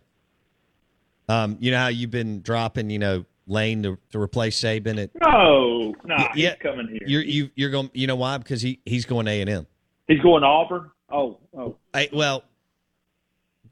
Um, 1.30 1.58
you 1.60 1.72
know 1.72 1.78
how 1.78 1.88
you've 1.88 2.12
been 2.12 2.42
dropping, 2.42 2.90
you 2.90 3.00
know, 3.00 3.26
Lane 3.48 3.84
to, 3.84 3.98
to 4.12 4.20
replace 4.20 4.60
Saban 4.60 5.02
at 5.02 5.12
no, 5.22 5.94
no, 6.04 6.16
Yeah, 6.36 6.52
he's 6.52 6.56
coming 6.62 6.88
here. 6.90 7.00
You're 7.06 7.22
you, 7.24 7.50
you're 7.56 7.70
going. 7.70 7.90
You 7.94 8.08
know 8.08 8.16
why? 8.16 8.38
Because 8.38 8.62
he 8.62 8.80
he's 8.86 9.06
going 9.06 9.28
A 9.28 9.42
and 9.42 9.50
M. 9.50 9.68
He's 10.08 10.20
going 10.22 10.42
to 10.42 10.48
Auburn. 10.48 10.92
Oh, 11.10 11.40
oh, 11.58 11.78
I, 11.94 12.10
well, 12.12 12.44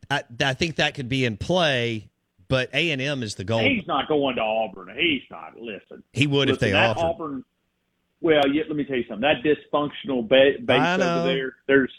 I, 0.10 0.23
I 0.39 0.53
think 0.53 0.77
that 0.77 0.95
could 0.95 1.10
be 1.10 1.25
in 1.25 1.36
play, 1.36 2.10
but 2.47 2.69
A 2.73 2.91
and 2.91 3.01
M 3.01 3.23
is 3.23 3.36
the 3.36 3.43
goal. 3.43 3.60
he's 3.60 3.86
not 3.88 4.08
going 4.08 4.38
to 4.38 4.41
Auburn. 4.41 4.95
He's 4.97 5.23
not. 5.29 5.58
Listen, 5.60 6.03
He 6.13 6.27
would 6.27 6.49
if 6.49 6.60
they 6.60 6.73
offered. 6.73 7.01
Auburn. 7.01 7.43
Well, 8.25 8.47
yeah, 8.51 8.63
let 8.67 8.75
me 8.75 8.83
tell 8.85 8.97
you 8.97 9.03
something. 9.07 9.21
That 9.21 9.43
dysfunctional 9.45 10.27
ba- 10.27 10.59
base 10.65 10.99
over 10.99 11.27
there. 11.27 11.57
There's. 11.67 11.91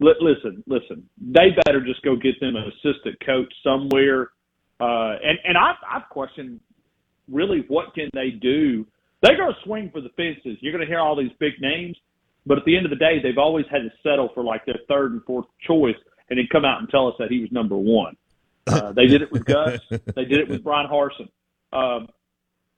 Li- 0.00 0.14
listen, 0.20 0.62
listen. 0.66 1.08
They 1.18 1.56
better 1.64 1.80
just 1.80 2.02
go 2.02 2.14
get 2.14 2.38
them 2.40 2.56
an 2.56 2.64
assistant 2.64 3.16
coach 3.24 3.50
somewhere. 3.64 4.32
Uh, 4.78 5.16
and 5.24 5.38
and 5.44 5.56
I've 5.56 5.76
I've 5.90 6.06
questioned 6.10 6.60
really 7.26 7.64
what 7.68 7.94
can 7.94 8.10
they 8.12 8.30
do. 8.30 8.86
They're 9.22 9.38
going 9.38 9.54
to 9.54 9.60
swing 9.64 9.88
for 9.90 10.02
the 10.02 10.10
fences. 10.10 10.58
You're 10.60 10.72
going 10.72 10.84
to 10.84 10.86
hear 10.86 11.00
all 11.00 11.16
these 11.16 11.32
big 11.38 11.54
names, 11.60 11.96
but 12.44 12.58
at 12.58 12.66
the 12.66 12.76
end 12.76 12.84
of 12.84 12.90
the 12.90 12.96
day, 12.96 13.20
they've 13.22 13.38
always 13.38 13.64
had 13.70 13.78
to 13.78 13.90
settle 14.02 14.28
for 14.34 14.44
like 14.44 14.66
their 14.66 14.80
third 14.88 15.12
and 15.12 15.24
fourth 15.24 15.46
choice, 15.66 15.96
and 16.28 16.38
then 16.38 16.48
come 16.52 16.66
out 16.66 16.80
and 16.80 16.88
tell 16.90 17.08
us 17.08 17.14
that 17.18 17.30
he 17.30 17.40
was 17.40 17.50
number 17.50 17.76
one. 17.78 18.14
Uh, 18.66 18.92
they 18.92 19.06
did 19.06 19.22
it 19.22 19.32
with 19.32 19.46
Gus. 19.46 19.80
They 19.88 20.26
did 20.26 20.40
it 20.40 20.48
with 20.48 20.62
Bryan 20.62 20.90
Harsin. 20.90 21.30
Um, 21.72 22.08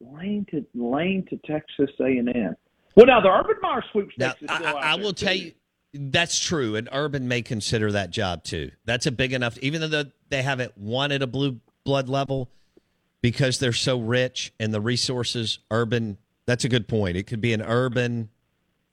Lane 0.00 0.46
to 0.52 0.64
Lane 0.74 1.26
to 1.30 1.37
Texas 1.38 1.90
A 2.00 2.04
and 2.04 2.28
M. 2.28 2.54
Well, 2.96 3.07
now 3.07 3.20
the 3.20 3.28
Urban 3.28 3.57
Meyer 3.61 3.85
sweepstakes 3.90 4.42
Now, 4.42 4.54
I, 4.54 4.72
I, 4.72 4.94
will 4.96 5.12
tell 5.12 5.35
you 5.35 5.52
that's 5.92 6.38
true, 6.38 6.76
and 6.76 6.88
Urban 6.92 7.26
may 7.28 7.42
consider 7.42 7.92
that 7.92 8.11
job 8.11 8.44
too. 8.44 8.70
That's 8.85 9.07
a 9.07 9.12
big 9.12 9.33
enough, 9.33 9.59
even 9.59 9.90
though 9.90 10.04
they 10.28 10.42
haven't 10.42 10.76
won 10.76 11.12
at 11.12 11.22
a 11.22 11.26
blue 11.26 11.61
blood 11.85 12.09
level 12.09 12.50
because 13.20 13.59
they're 13.59 13.72
so 13.72 13.98
rich 13.98 14.52
and 14.61 14.72
the 14.72 14.80
resources. 14.80 15.59
Urban, 15.70 16.18
that's 16.46 16.64
a 16.64 16.68
good 16.68 16.88
point. 16.88 17.16
It 17.16 17.24
could 17.24 17.40
be 17.40 17.52
an 17.52 17.62
Urban 17.62 18.28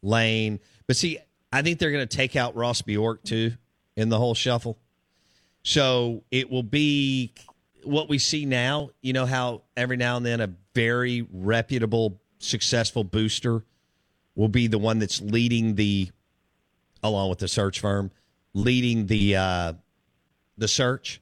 lane, 0.01 0.59
but 0.87 0.95
see, 0.95 1.19
I 1.53 1.61
think 1.61 1.79
they're 1.79 1.91
going 1.91 2.07
to 2.07 2.17
take 2.17 2.35
out 2.35 2.55
Ross 2.55 2.81
Bjork 2.81 3.23
too 3.23 3.53
in 3.95 4.09
the 4.09 4.17
whole 4.17 4.33
shuffle. 4.33 4.77
So 5.63 6.23
it 6.31 6.49
will 6.49 6.63
be 6.63 7.33
what 7.83 8.09
we 8.09 8.17
see 8.17 8.45
now. 8.45 8.89
You 9.01 9.13
know 9.13 9.25
how 9.27 9.63
every 9.77 9.97
now 9.97 10.17
and 10.17 10.25
then 10.25 10.41
a 10.41 10.49
very 10.73 11.27
reputable, 11.31 12.19
successful 12.39 13.03
booster 13.03 13.63
will 14.35 14.47
be 14.47 14.67
the 14.67 14.77
one 14.77 14.99
that's 14.99 15.21
leading 15.21 15.75
the, 15.75 16.09
along 17.03 17.29
with 17.29 17.39
the 17.39 17.47
search 17.47 17.79
firm, 17.79 18.11
leading 18.53 19.07
the 19.07 19.35
uh, 19.35 19.73
the 20.57 20.67
search. 20.67 21.21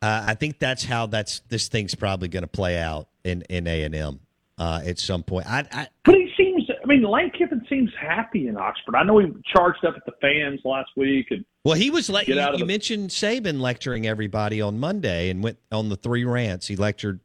Uh, 0.00 0.24
I 0.28 0.34
think 0.34 0.58
that's 0.58 0.84
how 0.84 1.06
that's 1.06 1.40
this 1.48 1.68
thing's 1.68 1.94
probably 1.94 2.28
going 2.28 2.42
to 2.44 2.48
play 2.48 2.78
out 2.78 3.08
in 3.24 3.42
in 3.48 3.66
A 3.66 3.82
and 3.82 3.94
M 3.94 4.20
uh, 4.58 4.80
at 4.84 4.98
some 4.98 5.22
point. 5.22 5.46
I, 5.46 5.66
I 5.72 5.88
But 6.04 6.14
he 6.14 6.30
seems. 6.36 6.68
I 6.82 6.86
mean, 6.86 7.02
Lane 7.02 7.30
Kiffin 7.36 7.66
seems 7.68 7.90
happy 8.00 8.46
in 8.48 8.56
Oxford. 8.56 8.94
I 8.94 9.02
know 9.02 9.18
he 9.18 9.26
charged 9.54 9.84
up 9.84 9.94
at 9.96 10.06
the 10.06 10.12
fans 10.22 10.60
last 10.64 10.90
week, 10.96 11.26
and 11.30 11.44
Well, 11.64 11.74
he 11.74 11.90
was 11.90 12.08
like 12.08 12.28
you, 12.28 12.34
you 12.34 12.58
the- 12.58 12.64
mentioned 12.64 13.10
Saban 13.10 13.60
lecturing 13.60 14.06
everybody 14.06 14.62
on 14.62 14.78
Monday 14.78 15.28
and 15.30 15.42
went 15.42 15.58
on 15.70 15.88
the 15.90 15.96
three 15.96 16.24
rants. 16.24 16.66
He 16.66 16.76
lectured 16.76 17.20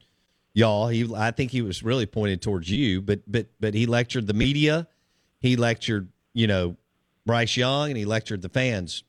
y'all. 0.53 0.87
He 0.87 1.09
I 1.15 1.31
think 1.31 1.51
he 1.51 1.61
was 1.61 1.83
really 1.83 2.05
pointed 2.07 2.41
towards 2.41 2.69
you, 2.71 3.01
but 3.01 3.21
but 3.27 3.47
but 3.59 3.73
he 3.73 3.85
lectured 3.85 4.27
the 4.27 4.33
media. 4.33 4.87
He 5.43 5.57
lectured, 5.57 6.07
you 6.33 6.47
know, 6.47 6.77
Bryce 7.25 7.55
Young 7.57 7.89
and 7.89 7.97
he 7.97 8.05
lectured 8.05 8.41
the 8.41 8.49
fans. 8.49 9.03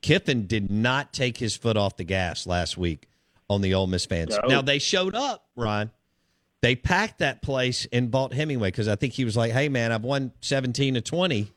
Kiffin 0.00 0.46
did 0.46 0.70
not 0.70 1.12
take 1.12 1.36
his 1.36 1.56
foot 1.56 1.76
off 1.76 1.96
the 1.96 2.04
gas 2.04 2.46
last 2.46 2.78
week 2.78 3.08
on 3.50 3.60
the 3.60 3.74
Ole 3.74 3.88
Miss 3.88 4.06
fans. 4.06 4.38
No. 4.42 4.48
Now 4.48 4.62
they 4.62 4.78
showed 4.78 5.14
up, 5.14 5.44
Ryan. 5.56 5.90
They 6.62 6.76
packed 6.76 7.18
that 7.18 7.42
place 7.42 7.86
and 7.92 8.10
Vaught-Hemingway 8.10 8.68
because 8.68 8.88
I 8.88 8.96
think 8.96 9.12
he 9.12 9.24
was 9.24 9.36
like, 9.36 9.52
"Hey 9.52 9.68
man, 9.68 9.92
I've 9.92 10.04
won 10.04 10.32
seventeen 10.40 10.94
to 10.94 11.02
twenty. 11.02 11.52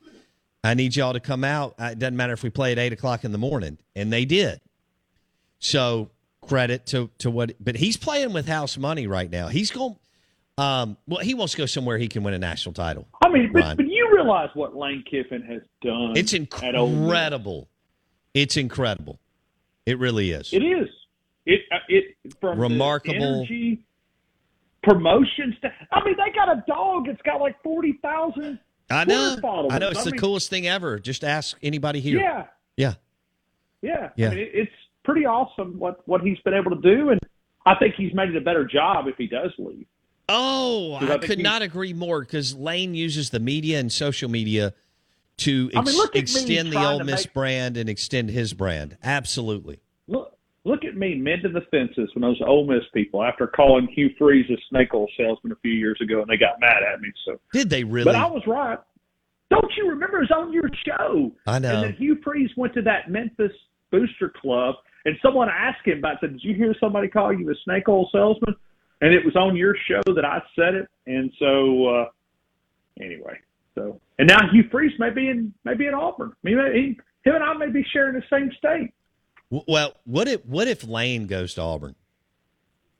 I 0.64 0.74
need 0.74 0.96
y'all 0.96 1.12
to 1.12 1.20
come 1.20 1.44
out. 1.44 1.76
It 1.78 1.98
doesn't 1.98 2.16
matter 2.16 2.32
if 2.32 2.42
we 2.42 2.50
play 2.50 2.72
at 2.72 2.78
eight 2.78 2.92
o'clock 2.92 3.24
in 3.24 3.32
the 3.32 3.38
morning. 3.38 3.78
And 3.94 4.12
they 4.12 4.24
did. 4.24 4.60
So 5.60 6.10
credit 6.42 6.86
to 6.86 7.10
to 7.18 7.30
what, 7.30 7.52
but 7.60 7.76
he's 7.76 7.96
playing 7.96 8.32
with 8.32 8.48
house 8.48 8.76
money 8.76 9.06
right 9.06 9.30
now. 9.30 9.48
He's 9.48 9.70
going. 9.70 9.96
Um, 10.58 10.96
well, 11.06 11.20
he 11.20 11.34
wants 11.34 11.52
to 11.52 11.58
go 11.58 11.66
somewhere 11.66 11.98
he 11.98 12.08
can 12.08 12.24
win 12.24 12.34
a 12.34 12.38
national 12.38 12.72
title. 12.72 13.06
I 13.22 13.28
mean, 13.28 13.52
but, 13.52 13.76
but 13.76 13.86
you 13.86 13.97
realize 14.12 14.50
what 14.54 14.76
Lane 14.76 15.04
Kiffin 15.10 15.42
has 15.42 15.62
done. 15.82 16.14
It's 16.16 16.32
incredible. 16.32 17.68
It's 18.34 18.56
incredible. 18.56 19.18
It 19.86 19.98
really 19.98 20.30
is. 20.32 20.52
It 20.52 20.62
is. 20.62 20.88
It 21.46 21.60
uh, 21.72 21.76
it 21.88 22.16
from 22.40 22.60
Remarkable. 22.60 23.16
energy, 23.40 23.82
promotions. 24.82 25.54
To, 25.62 25.72
I 25.92 26.04
mean, 26.04 26.14
they 26.16 26.32
got 26.34 26.48
a 26.50 26.62
dog 26.66 27.06
that's 27.06 27.22
got 27.22 27.40
like 27.40 27.60
forty 27.62 27.98
thousand. 28.02 28.58
I 28.90 29.04
know. 29.04 29.36
I 29.70 29.78
know. 29.78 29.88
It's 29.90 30.00
I 30.00 30.04
the 30.04 30.10
mean, 30.12 30.20
coolest 30.20 30.50
thing 30.50 30.66
ever. 30.66 30.98
Just 30.98 31.24
ask 31.24 31.56
anybody 31.62 32.00
here. 32.00 32.18
Yeah, 32.20 32.44
Yeah. 32.76 32.94
yeah. 33.82 34.10
Yeah. 34.16 34.26
I 34.26 34.30
mean, 34.30 34.38
it, 34.40 34.50
it's 34.54 34.72
pretty 35.04 35.24
awesome 35.26 35.78
what 35.78 36.06
what 36.06 36.20
he's 36.22 36.38
been 36.40 36.54
able 36.54 36.70
to 36.70 36.80
do, 36.82 37.10
and 37.10 37.20
I 37.66 37.74
think 37.76 37.94
he's 37.96 38.12
made 38.14 38.30
it 38.30 38.36
a 38.36 38.40
better 38.40 38.64
job 38.66 39.06
if 39.08 39.16
he 39.16 39.26
does 39.26 39.52
leave. 39.58 39.86
Oh, 40.28 40.94
I 41.00 41.14
I 41.14 41.18
could 41.18 41.38
he- 41.38 41.42
not 41.42 41.62
agree 41.62 41.92
more 41.92 42.20
because 42.20 42.54
Lane 42.54 42.94
uses 42.94 43.30
the 43.30 43.40
media 43.40 43.78
and 43.80 43.90
social 43.90 44.28
media 44.28 44.74
to 45.38 45.70
I 45.74 45.78
mean, 45.80 45.88
ex- 45.88 45.96
look 45.96 46.10
at 46.10 46.14
me 46.16 46.20
extend 46.20 46.72
the 46.72 46.78
Ole 46.84 47.04
Miss 47.04 47.24
make- 47.26 47.34
brand 47.34 47.76
and 47.76 47.88
extend 47.88 48.30
his 48.30 48.52
brand. 48.54 48.98
Absolutely. 49.02 49.80
Look, 50.06 50.36
look 50.64 50.84
at 50.84 50.96
me, 50.96 51.14
mending 51.14 51.52
the 51.52 51.62
fences 51.70 52.10
when 52.14 52.22
those 52.22 52.40
Ole 52.44 52.66
Miss 52.66 52.82
people 52.92 53.22
after 53.22 53.46
calling 53.46 53.86
Hugh 53.88 54.10
Freeze 54.18 54.50
a 54.50 54.56
snake 54.68 54.92
oil 54.92 55.06
salesman 55.16 55.52
a 55.52 55.56
few 55.56 55.72
years 55.72 55.98
ago, 56.02 56.20
and 56.20 56.28
they 56.28 56.36
got 56.36 56.60
mad 56.60 56.82
at 56.82 57.00
me. 57.00 57.10
So, 57.24 57.38
Did 57.52 57.70
they 57.70 57.84
really? 57.84 58.04
but 58.06 58.16
I 58.16 58.26
was 58.26 58.42
right. 58.46 58.78
Don't 59.50 59.72
you 59.78 59.88
remember? 59.88 60.18
It 60.18 60.28
was 60.28 60.30
on 60.30 60.52
your 60.52 60.68
show. 60.84 61.32
I 61.46 61.58
know. 61.58 61.72
And 61.74 61.84
then 61.84 61.92
Hugh 61.94 62.18
Freeze 62.22 62.50
went 62.56 62.74
to 62.74 62.82
that 62.82 63.10
Memphis 63.10 63.52
Booster 63.90 64.28
Club, 64.28 64.74
and 65.06 65.16
someone 65.22 65.48
asked 65.48 65.86
him 65.86 65.98
about. 65.98 66.16
Said, 66.20 66.32
"Did 66.32 66.44
you 66.44 66.54
hear 66.54 66.74
somebody 66.78 67.08
call 67.08 67.32
you 67.32 67.48
a 67.50 67.54
snake 67.64 67.88
oil 67.88 68.10
salesman?" 68.12 68.54
And 69.00 69.14
it 69.14 69.24
was 69.24 69.36
on 69.36 69.56
your 69.56 69.76
show 69.86 70.02
that 70.14 70.24
I 70.24 70.42
said 70.56 70.74
it. 70.74 70.88
And 71.06 71.32
so, 71.38 71.86
uh, 71.86 72.04
anyway, 73.00 73.38
so 73.74 74.00
and 74.18 74.28
now 74.28 74.38
Hugh 74.50 74.64
Freeze 74.70 74.92
may 74.98 75.10
be 75.10 75.28
in 75.28 75.54
may 75.64 75.74
be 75.74 75.86
in 75.86 75.94
Auburn. 75.94 76.32
I 76.32 76.48
mean, 76.48 76.58
he, 76.74 77.28
him 77.28 77.36
and 77.36 77.44
I 77.44 77.54
may 77.54 77.70
be 77.70 77.84
sharing 77.92 78.14
the 78.14 78.22
same 78.30 78.50
state. 78.58 78.92
Well, 79.50 79.94
what 80.04 80.28
if 80.28 80.44
what 80.44 80.68
if 80.68 80.84
Lane 80.84 81.26
goes 81.26 81.54
to 81.54 81.62
Auburn? 81.62 81.94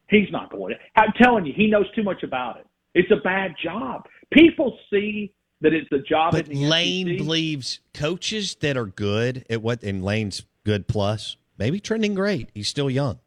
He's 0.09 0.31
not 0.31 0.51
going 0.51 0.75
to. 0.75 1.01
I'm 1.01 1.13
telling 1.21 1.45
you, 1.45 1.53
he 1.55 1.67
knows 1.67 1.91
too 1.95 2.03
much 2.03 2.23
about 2.23 2.59
it. 2.59 2.67
It's 2.95 3.11
a 3.11 3.23
bad 3.23 3.55
job. 3.63 4.07
People 4.33 4.79
see 4.91 5.33
that 5.61 5.75
it's 5.75 5.91
a 5.93 5.99
job. 5.99 6.33
But 6.33 6.49
Lane 6.49 7.17
believes 7.19 7.81
coaches 7.93 8.55
that 8.57 8.77
are 8.77 8.87
good 8.87 9.45
at 9.51 9.61
what, 9.61 9.83
and 9.83 10.03
Lane's 10.03 10.45
good 10.65 10.89
plus, 10.89 11.37
maybe 11.59 11.81
trending 11.81 12.15
great. 12.15 12.49
He's 12.55 12.69
still 12.69 12.89
young. 12.89 13.19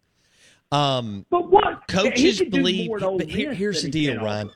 Um, 0.71 1.25
but 1.29 1.49
what 1.49 1.87
coaches 1.87 2.39
he 2.39 2.45
could 2.45 2.53
do 2.53 2.59
believe? 2.59 2.87
more 2.87 2.97
at 2.97 3.03
Ole 3.03 3.17
But 3.17 3.29
here, 3.29 3.53
here's 3.53 3.81
the 3.81 3.87
he 3.87 3.91
deal, 3.91 4.23
Ryan. 4.23 4.51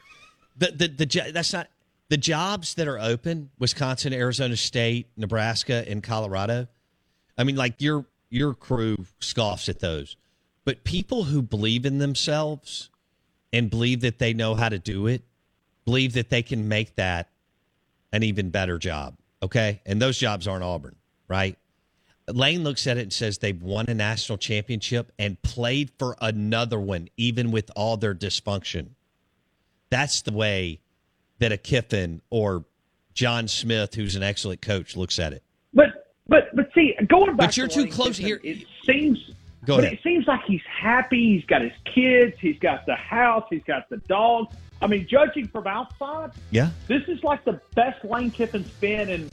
The 0.58 0.71
the 0.71 0.88
the 0.88 1.32
that's 1.32 1.51
not 1.51 1.67
the 2.10 2.17
jobs 2.17 2.75
that 2.75 2.88
are 2.88 2.99
open. 2.99 3.49
Wisconsin, 3.60 4.13
Arizona 4.13 4.56
State, 4.56 5.08
Nebraska, 5.17 5.84
and 5.88 6.01
Colorado. 6.01 6.67
I 7.38 7.43
mean, 7.43 7.56
like 7.56 7.82
your 7.82 8.06
your 8.30 8.54
crew 8.54 9.06
scoffs 9.19 9.67
at 9.67 9.80
those, 9.80 10.15
but 10.63 10.84
people 10.84 11.25
who 11.25 11.41
believe 11.41 11.86
in 11.86 11.97
themselves 11.97 12.89
and 13.51 13.69
believe 13.69 14.01
that 14.01 14.19
they 14.19 14.34
know 14.34 14.56
how 14.56 14.69
to 14.69 14.80
do 14.80 15.08
it, 15.08 15.23
believe 15.84 16.13
that 16.13 16.30
they 16.30 16.41
can 16.41 16.67
make 16.67 16.95
that 16.95 17.30
an 18.12 18.23
even 18.23 18.49
better 18.49 18.78
job. 18.78 19.17
Okay, 19.43 19.82
and 19.86 20.01
those 20.01 20.17
jobs 20.17 20.47
aren't 20.47 20.63
Auburn, 20.63 20.95
right? 21.28 21.58
Lane 22.27 22.63
looks 22.63 22.88
at 22.88 22.97
it 22.97 23.01
and 23.01 23.13
says 23.13 23.38
they've 23.38 23.61
won 23.61 23.85
a 23.88 23.93
national 23.93 24.38
championship 24.38 25.11
and 25.19 25.39
played 25.43 25.91
for 25.99 26.15
another 26.19 26.79
one, 26.79 27.07
even 27.17 27.51
with 27.51 27.69
all 27.75 27.97
their 27.97 28.15
dysfunction. 28.15 28.89
That's 29.89 30.21
the 30.21 30.31
way 30.33 30.79
that 31.39 31.51
a 31.51 31.57
Kiffin 31.57 32.21
or 32.29 32.65
John 33.13 33.47
Smith, 33.47 33.93
who's 33.93 34.15
an 34.15 34.23
excellent 34.23 34.61
coach, 34.61 34.95
looks 34.95 35.19
at 35.19 35.33
it. 35.33 35.43
But 35.73 36.13
but 36.27 36.55
but 36.55 36.71
see, 36.73 36.95
going 37.07 37.27
back. 37.35 37.49
But 37.49 37.57
you're 37.57 37.67
to 37.67 37.83
too 37.85 37.91
close 37.91 38.17
Kiffin, 38.17 38.25
here. 38.25 38.39
It 38.43 38.65
seems. 38.85 39.19
Go 39.65 39.75
but 39.77 39.83
ahead. 39.85 39.93
it 39.93 40.03
seems 40.03 40.27
like 40.27 40.43
he's 40.45 40.61
happy. 40.69 41.35
He's 41.35 41.45
got 41.45 41.61
his 41.61 41.71
kids. 41.85 42.35
He's 42.39 42.57
got 42.59 42.85
the 42.85 42.95
house. 42.95 43.45
He's 43.49 43.63
got 43.63 43.89
the 43.89 43.97
dog. 43.97 44.51
I 44.81 44.88
mean, 44.88 45.07
judging 45.07 45.47
from 45.47 45.65
outside, 45.67 46.31
Yeah. 46.51 46.69
this 46.88 47.01
is 47.07 47.23
like 47.23 47.43
the 47.45 47.59
best 47.75 48.03
Lane 48.03 48.29
Kiffin's 48.29 48.69
been 48.79 49.09
in 49.09 49.29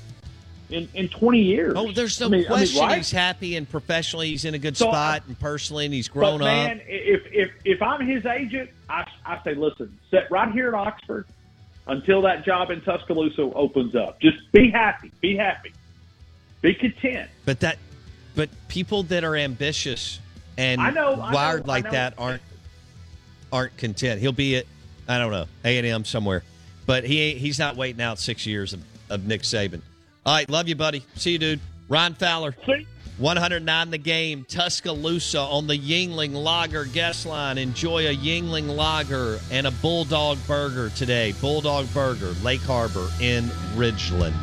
in, 0.72 0.88
in 0.94 1.08
20 1.08 1.38
years. 1.40 1.74
Oh, 1.76 1.92
there's 1.92 2.18
no 2.20 2.26
I 2.26 2.28
mean- 2.30 2.38
I 2.38 2.42
mean, 2.42 2.46
question 2.48 2.90
he's 2.90 3.10
happy 3.10 3.56
and 3.56 3.68
professionally 3.68 4.28
he's 4.30 4.44
in 4.44 4.54
a 4.54 4.58
good 4.58 4.76
So, 4.76 4.88
uh, 4.88 4.92
spot 4.92 5.22
and 5.28 5.38
personally 5.38 5.84
and 5.86 5.94
he's 5.94 6.08
grown 6.08 6.38
but 6.40 6.44
man, 6.46 6.78
up. 6.78 6.84
if 6.88 7.22
if 7.32 7.50
if 7.64 7.82
I'm 7.82 8.06
his 8.06 8.24
agent, 8.26 8.70
I 8.88 9.06
I 9.24 9.42
say, 9.44 9.54
listen, 9.54 9.96
sit 10.10 10.26
right 10.30 10.50
here 10.52 10.68
at 10.68 10.74
Oxford 10.74 11.26
until 11.86 12.22
that 12.22 12.44
job 12.44 12.70
in 12.70 12.80
Tuscaloosa 12.80 13.42
opens 13.54 13.94
up. 13.94 14.20
Just 14.20 14.50
be 14.52 14.70
happy. 14.70 15.10
Be 15.20 15.36
happy. 15.36 15.72
Be 16.60 16.74
content. 16.74 17.28
But 17.44 17.60
that, 17.60 17.78
but 18.36 18.48
people 18.68 19.02
that 19.04 19.24
are 19.24 19.34
ambitious 19.36 20.20
and 20.56 20.80
I 20.80 20.90
know, 20.90 21.14
I 21.14 21.30
know, 21.30 21.34
wired 21.34 21.64
I 21.64 21.66
like 21.66 21.84
know. 21.84 21.90
that 21.90 22.14
aren't 22.18 22.42
aren't 23.52 23.76
content. 23.76 24.20
He'll 24.20 24.32
be 24.32 24.56
at 24.56 24.66
I 25.08 25.18
don't 25.18 25.32
know 25.32 25.46
A 25.64 25.76
and 25.78 25.86
M 25.86 26.04
somewhere, 26.04 26.42
but 26.86 27.04
he 27.04 27.20
ain't- 27.20 27.38
he's 27.38 27.58
not 27.58 27.76
waiting 27.76 28.00
out 28.00 28.18
six 28.18 28.46
years 28.46 28.72
of, 28.72 28.82
of 29.10 29.26
Nick 29.26 29.42
Saban. 29.42 29.82
All 30.24 30.34
right, 30.34 30.48
love 30.48 30.68
you, 30.68 30.76
buddy. 30.76 31.04
See 31.16 31.32
you, 31.32 31.38
dude. 31.38 31.60
Ryan 31.88 32.14
Fowler. 32.14 32.56
See? 32.64 32.86
109 33.18 33.90
the 33.90 33.98
game, 33.98 34.44
Tuscaloosa 34.48 35.40
on 35.40 35.66
the 35.66 35.78
Yuengling 35.78 36.32
Lager 36.32 36.86
guest 36.86 37.26
line. 37.26 37.58
Enjoy 37.58 38.08
a 38.08 38.16
Yuengling 38.16 38.74
Lager 38.74 39.38
and 39.50 39.66
a 39.66 39.70
Bulldog 39.70 40.38
Burger 40.46 40.90
today. 40.90 41.32
Bulldog 41.40 41.92
Burger, 41.92 42.34
Lake 42.42 42.62
Harbor 42.62 43.08
in 43.20 43.44
Ridgeland. 43.74 44.34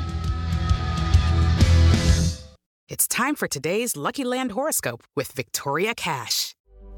It's 2.87 3.07
time 3.07 3.35
for 3.35 3.47
today's 3.47 3.95
Lucky 3.95 4.23
Land 4.23 4.51
horoscope 4.51 5.03
with 5.15 5.31
Victoria 5.31 5.95
Cash. 5.95 6.55